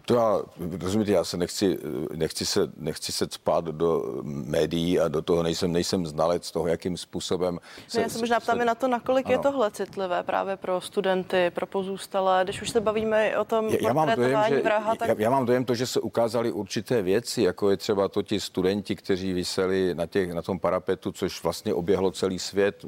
To 0.10 0.16
já, 0.16 0.42
rozumíte, 0.82 1.12
já 1.12 1.24
se 1.24 1.38
nechci, 1.38 1.78
nechci 2.16 2.46
se, 2.46 2.72
nechci 2.78 3.12
se 3.12 3.28
spát 3.32 3.66
do 3.66 4.22
médií 4.24 5.00
a 5.00 5.08
do 5.08 5.22
toho 5.22 5.44
nejsem, 5.44 5.72
nejsem 5.72 6.06
znalec 6.06 6.52
toho, 6.52 6.68
jakým 6.68 6.98
způsobem. 6.98 7.60
Se, 7.88 7.98
no 7.98 8.04
já 8.04 8.10
se 8.10 8.20
možná 8.20 8.40
ptám 8.40 8.58
na 8.58 8.76
to, 8.76 8.88
nakolik 8.88 9.26
ano. 9.26 9.34
je 9.34 9.40
tohle 9.40 9.72
citlivé 9.72 10.24
právě 10.24 10.58
pro 10.58 10.82
studenty, 10.82 11.52
pro 11.56 11.66
pozůstalé, 11.66 12.44
když 12.44 12.62
už 12.62 12.70
se 12.70 12.82
bavíme 12.82 13.38
o 13.38 13.46
tom 13.46 13.68
já, 13.68 13.78
já 13.82 13.94
mám 13.94 14.16
dojem, 14.16 14.44
že, 14.50 14.62
vraha, 14.62 14.96
tak... 14.96 15.08
já, 15.08 15.16
já 15.18 15.30
mám 15.30 15.46
dojem 15.46 15.66
to, 15.66 15.76
že 15.76 15.88
se 15.88 16.00
ukázaly 16.00 16.52
určité 16.52 17.02
věci, 17.02 17.42
jako 17.42 17.70
je 17.70 17.78
třeba 17.78 18.08
to 18.08 18.22
ti 18.22 18.40
studenti, 18.40 18.96
kteří 18.96 19.34
vyseli 19.34 19.96
na, 19.96 20.06
těch, 20.06 20.34
na 20.34 20.42
tom 20.42 20.60
parapetu, 20.60 21.12
což 21.12 21.44
vlastně 21.44 21.74
oběhlo 21.74 22.12
celý 22.12 22.40
svět. 22.40 22.86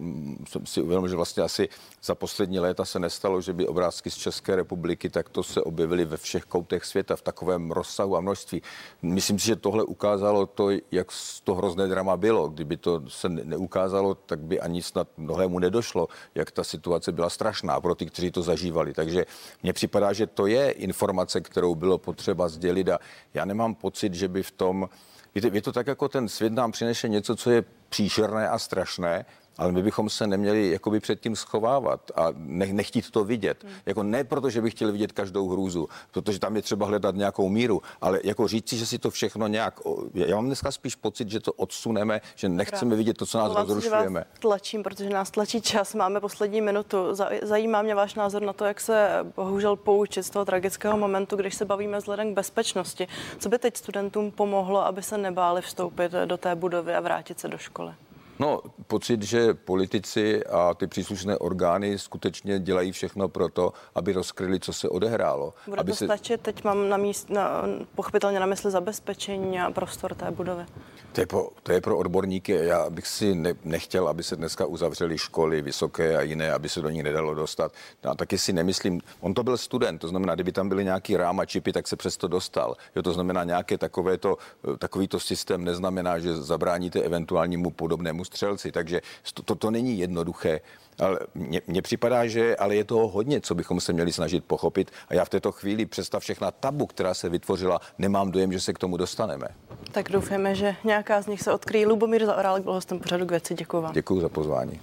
Jsem 0.47 0.65
si 0.65 0.81
uvědomil, 0.81 1.09
že 1.09 1.15
vlastně 1.15 1.43
asi 1.43 1.69
za 2.03 2.15
poslední 2.15 2.59
léta 2.59 2.85
se 2.85 2.99
nestalo, 2.99 3.41
že 3.41 3.53
by 3.53 3.67
obrázky 3.67 4.09
z 4.09 4.15
České 4.15 4.55
republiky 4.55 5.09
takto 5.09 5.43
se 5.43 5.61
objevily 5.61 6.05
ve 6.05 6.17
všech 6.17 6.43
koutech 6.45 6.85
světa 6.85 7.10
v 7.15 7.21
takovém 7.21 7.71
rozsahu 7.71 8.17
a 8.17 8.21
množství. 8.21 8.61
Myslím 9.01 9.39
si, 9.39 9.47
že 9.47 9.55
tohle 9.55 9.83
ukázalo 9.83 10.45
to, 10.45 10.69
jak 10.91 11.07
to 11.43 11.55
hrozné 11.55 11.87
drama 11.87 12.17
bylo. 12.17 12.47
Kdyby 12.47 12.77
to 12.77 13.01
se 13.07 13.29
neukázalo, 13.29 14.15
tak 14.15 14.39
by 14.39 14.59
ani 14.59 14.81
snad 14.81 15.07
mnohému 15.17 15.59
nedošlo, 15.59 16.07
jak 16.35 16.51
ta 16.51 16.63
situace 16.63 17.11
byla 17.11 17.29
strašná 17.29 17.81
pro 17.81 17.95
ty, 17.95 18.05
kteří 18.05 18.31
to 18.31 18.41
zažívali. 18.41 18.93
Takže 18.93 19.25
mně 19.63 19.73
připadá, 19.73 20.13
že 20.13 20.27
to 20.27 20.47
je 20.47 20.71
informace, 20.71 21.41
kterou 21.41 21.75
bylo 21.75 21.97
potřeba 21.97 22.47
sdělit 22.47 22.89
a 22.89 22.99
já 23.33 23.45
nemám 23.45 23.75
pocit, 23.75 24.13
že 24.13 24.27
by 24.27 24.43
v 24.43 24.51
tom 24.51 24.89
Víte, 25.35 25.49
je 25.53 25.61
to 25.61 25.71
tak, 25.71 25.87
jako 25.87 26.09
ten 26.09 26.29
svět 26.29 26.53
nám 26.53 26.71
přinese 26.71 27.09
něco, 27.09 27.35
co 27.35 27.51
je 27.51 27.63
příšerné 27.89 28.49
a 28.49 28.59
strašné 28.59 29.25
ale 29.57 29.71
my 29.71 29.83
bychom 29.83 30.09
se 30.09 30.27
neměli 30.27 30.71
jakoby 30.71 30.99
před 30.99 31.19
tím 31.19 31.35
schovávat 31.35 32.11
a 32.15 32.27
ne, 32.35 32.65
nechtít 32.65 33.11
to 33.11 33.23
vidět. 33.23 33.63
Hmm. 33.63 33.73
Jako 33.85 34.03
ne 34.03 34.23
proto, 34.23 34.49
že 34.49 34.61
bych 34.61 34.73
chtěl 34.73 34.91
vidět 34.91 35.11
každou 35.11 35.49
hrůzu, 35.49 35.89
protože 36.11 36.39
tam 36.39 36.55
je 36.55 36.61
třeba 36.61 36.85
hledat 36.85 37.15
nějakou 37.15 37.49
míru, 37.49 37.81
ale 38.01 38.19
jako 38.23 38.47
říci, 38.47 38.77
že 38.77 38.85
si 38.85 38.99
to 38.99 39.09
všechno 39.09 39.47
nějak... 39.47 39.79
Já 40.13 40.35
mám 40.35 40.45
dneska 40.45 40.71
spíš 40.71 40.95
pocit, 40.95 41.29
že 41.29 41.39
to 41.39 41.53
odsuneme, 41.53 42.21
že 42.35 42.49
nechceme 42.49 42.95
vidět 42.95 43.17
to, 43.17 43.25
co 43.25 43.37
nás 43.37 43.55
rozrušujeme. 43.55 44.23
Tlačím, 44.39 44.83
protože 44.83 45.09
nás 45.09 45.31
tlačí 45.31 45.61
čas, 45.61 45.93
máme 45.93 46.19
poslední 46.19 46.61
minutu. 46.61 46.97
Zajímá 47.41 47.81
mě 47.81 47.95
váš 47.95 48.15
názor 48.15 48.41
na 48.41 48.53
to, 48.53 48.65
jak 48.65 48.81
se 48.81 49.09
bohužel 49.35 49.75
poučit 49.75 50.23
z 50.23 50.29
toho 50.29 50.45
tragického 50.45 50.97
momentu, 50.97 51.35
když 51.35 51.55
se 51.55 51.65
bavíme 51.65 51.97
vzhledem 51.97 52.31
k 52.31 52.35
bezpečnosti. 52.35 53.07
Co 53.39 53.49
by 53.49 53.59
teď 53.59 53.77
studentům 53.77 54.31
pomohlo, 54.31 54.85
aby 54.85 55.03
se 55.03 55.17
nebáli 55.17 55.61
vstoupit 55.61 56.11
do 56.25 56.37
té 56.37 56.55
budovy 56.55 56.95
a 56.95 56.99
vrátit 56.99 57.39
se 57.39 57.47
do 57.47 57.57
školy? 57.57 57.93
No, 58.39 58.61
pocit, 58.87 59.23
že 59.23 59.53
politici 59.53 60.45
a 60.45 60.73
ty 60.73 60.87
příslušné 60.87 61.37
orgány 61.37 61.99
skutečně 61.99 62.59
dělají 62.59 62.91
všechno 62.91 63.29
pro 63.29 63.49
to, 63.49 63.73
aby 63.95 64.13
rozkryli, 64.13 64.59
co 64.59 64.73
se 64.73 64.89
odehrálo. 64.89 65.53
Bude 65.67 65.81
aby 65.81 65.91
to 65.91 65.97
se... 65.97 66.05
stačit? 66.05 66.41
Teď 66.41 66.63
mám 66.63 66.89
na 66.89 66.97
míst, 66.97 67.29
na, 67.29 67.63
pochopitelně 67.95 68.39
na 68.39 68.45
mysli 68.45 68.71
zabezpečení 68.71 69.59
a 69.59 69.71
prostor 69.71 70.15
té 70.15 70.31
budovy. 70.31 70.65
To 71.11 71.21
je, 71.21 71.27
pro, 71.27 71.49
to 71.63 71.71
je 71.71 71.81
pro 71.81 71.97
odborníky. 71.97 72.51
Já 72.51 72.89
bych 72.89 73.07
si 73.07 73.35
ne, 73.35 73.53
nechtěl, 73.63 74.07
aby 74.07 74.23
se 74.23 74.35
dneska 74.35 74.65
uzavřely 74.65 75.17
školy 75.17 75.61
vysoké 75.61 76.17
a 76.17 76.21
jiné, 76.21 76.53
aby 76.53 76.69
se 76.69 76.81
do 76.81 76.89
nich 76.89 77.03
nedalo 77.03 77.33
dostat. 77.33 77.71
No 78.03 78.11
a 78.11 78.15
taky 78.15 78.37
si 78.37 78.53
nemyslím, 78.53 79.01
on 79.19 79.33
to 79.33 79.43
byl 79.43 79.57
student, 79.57 80.01
to 80.01 80.07
znamená, 80.07 80.35
kdyby 80.35 80.51
tam 80.51 80.69
byly 80.69 80.83
nějaký 80.83 81.17
rám 81.17 81.39
a 81.39 81.45
čipy, 81.45 81.73
tak 81.73 81.87
se 81.87 81.95
přesto 81.95 82.27
dostal. 82.27 82.75
Jo, 82.95 83.03
to 83.03 83.13
znamená, 83.13 83.43
nějaké 83.43 83.77
takovéto, 83.77 84.37
takovýto 84.77 85.19
systém 85.19 85.63
neznamená, 85.63 86.19
že 86.19 86.35
zabráníte 86.35 87.01
eventuálnímu 87.01 87.71
podobnému 87.71 88.20
střelci. 88.25 88.71
Takže 88.71 89.01
to, 89.33 89.43
to, 89.43 89.55
to 89.55 89.71
není 89.71 89.99
jednoduché. 89.99 90.61
Ale 90.99 91.19
mně 91.67 91.81
připadá, 91.81 92.27
že 92.27 92.55
ale 92.55 92.75
je 92.75 92.83
toho 92.83 93.07
hodně, 93.07 93.41
co 93.41 93.55
bychom 93.55 93.81
se 93.81 93.93
měli 93.93 94.13
snažit 94.13 94.45
pochopit. 94.45 94.91
A 95.07 95.13
já 95.13 95.25
v 95.25 95.29
této 95.29 95.51
chvíli 95.51 95.85
představ 95.85 96.23
všechna 96.23 96.51
tabu, 96.51 96.85
která 96.85 97.13
se 97.13 97.29
vytvořila, 97.29 97.79
nemám 97.97 98.31
dojem, 98.31 98.53
že 98.53 98.59
se 98.59 98.73
k 98.73 98.79
tomu 98.79 98.97
dostaneme. 98.97 99.47
Tak 99.91 100.09
doufáme, 100.09 100.55
že 100.55 100.75
nějaká 100.83 101.21
z 101.21 101.27
nich 101.27 101.41
se 101.41 101.53
odkryjí. 101.53 101.85
Lubomír 101.85 102.25
Zaorálek 102.25 102.63
byl 102.63 102.73
hostem 102.73 102.99
pořadu 102.99 103.25
k 103.25 103.29
věci. 103.29 103.53
Děkuji 103.53 103.81
vám. 103.81 103.93
Děkuji 103.93 104.21
za 104.21 104.29
pozvání. 104.29 104.79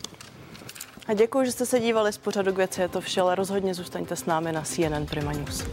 A 1.07 1.15
děkuji, 1.15 1.45
že 1.45 1.53
jste 1.53 1.67
se 1.67 1.81
dívali 1.81 2.13
z 2.13 2.19
pořadu 2.19 2.53
k 2.53 2.57
věci. 2.57 2.81
Je 2.81 2.89
to 2.89 3.01
vše, 3.01 3.21
ale 3.21 3.35
rozhodně 3.35 3.75
zůstaňte 3.75 4.17
s 4.17 4.27
námi 4.27 4.53
na 4.53 4.63
CNN 4.63 5.07
Prima 5.11 5.33
News. 5.33 5.65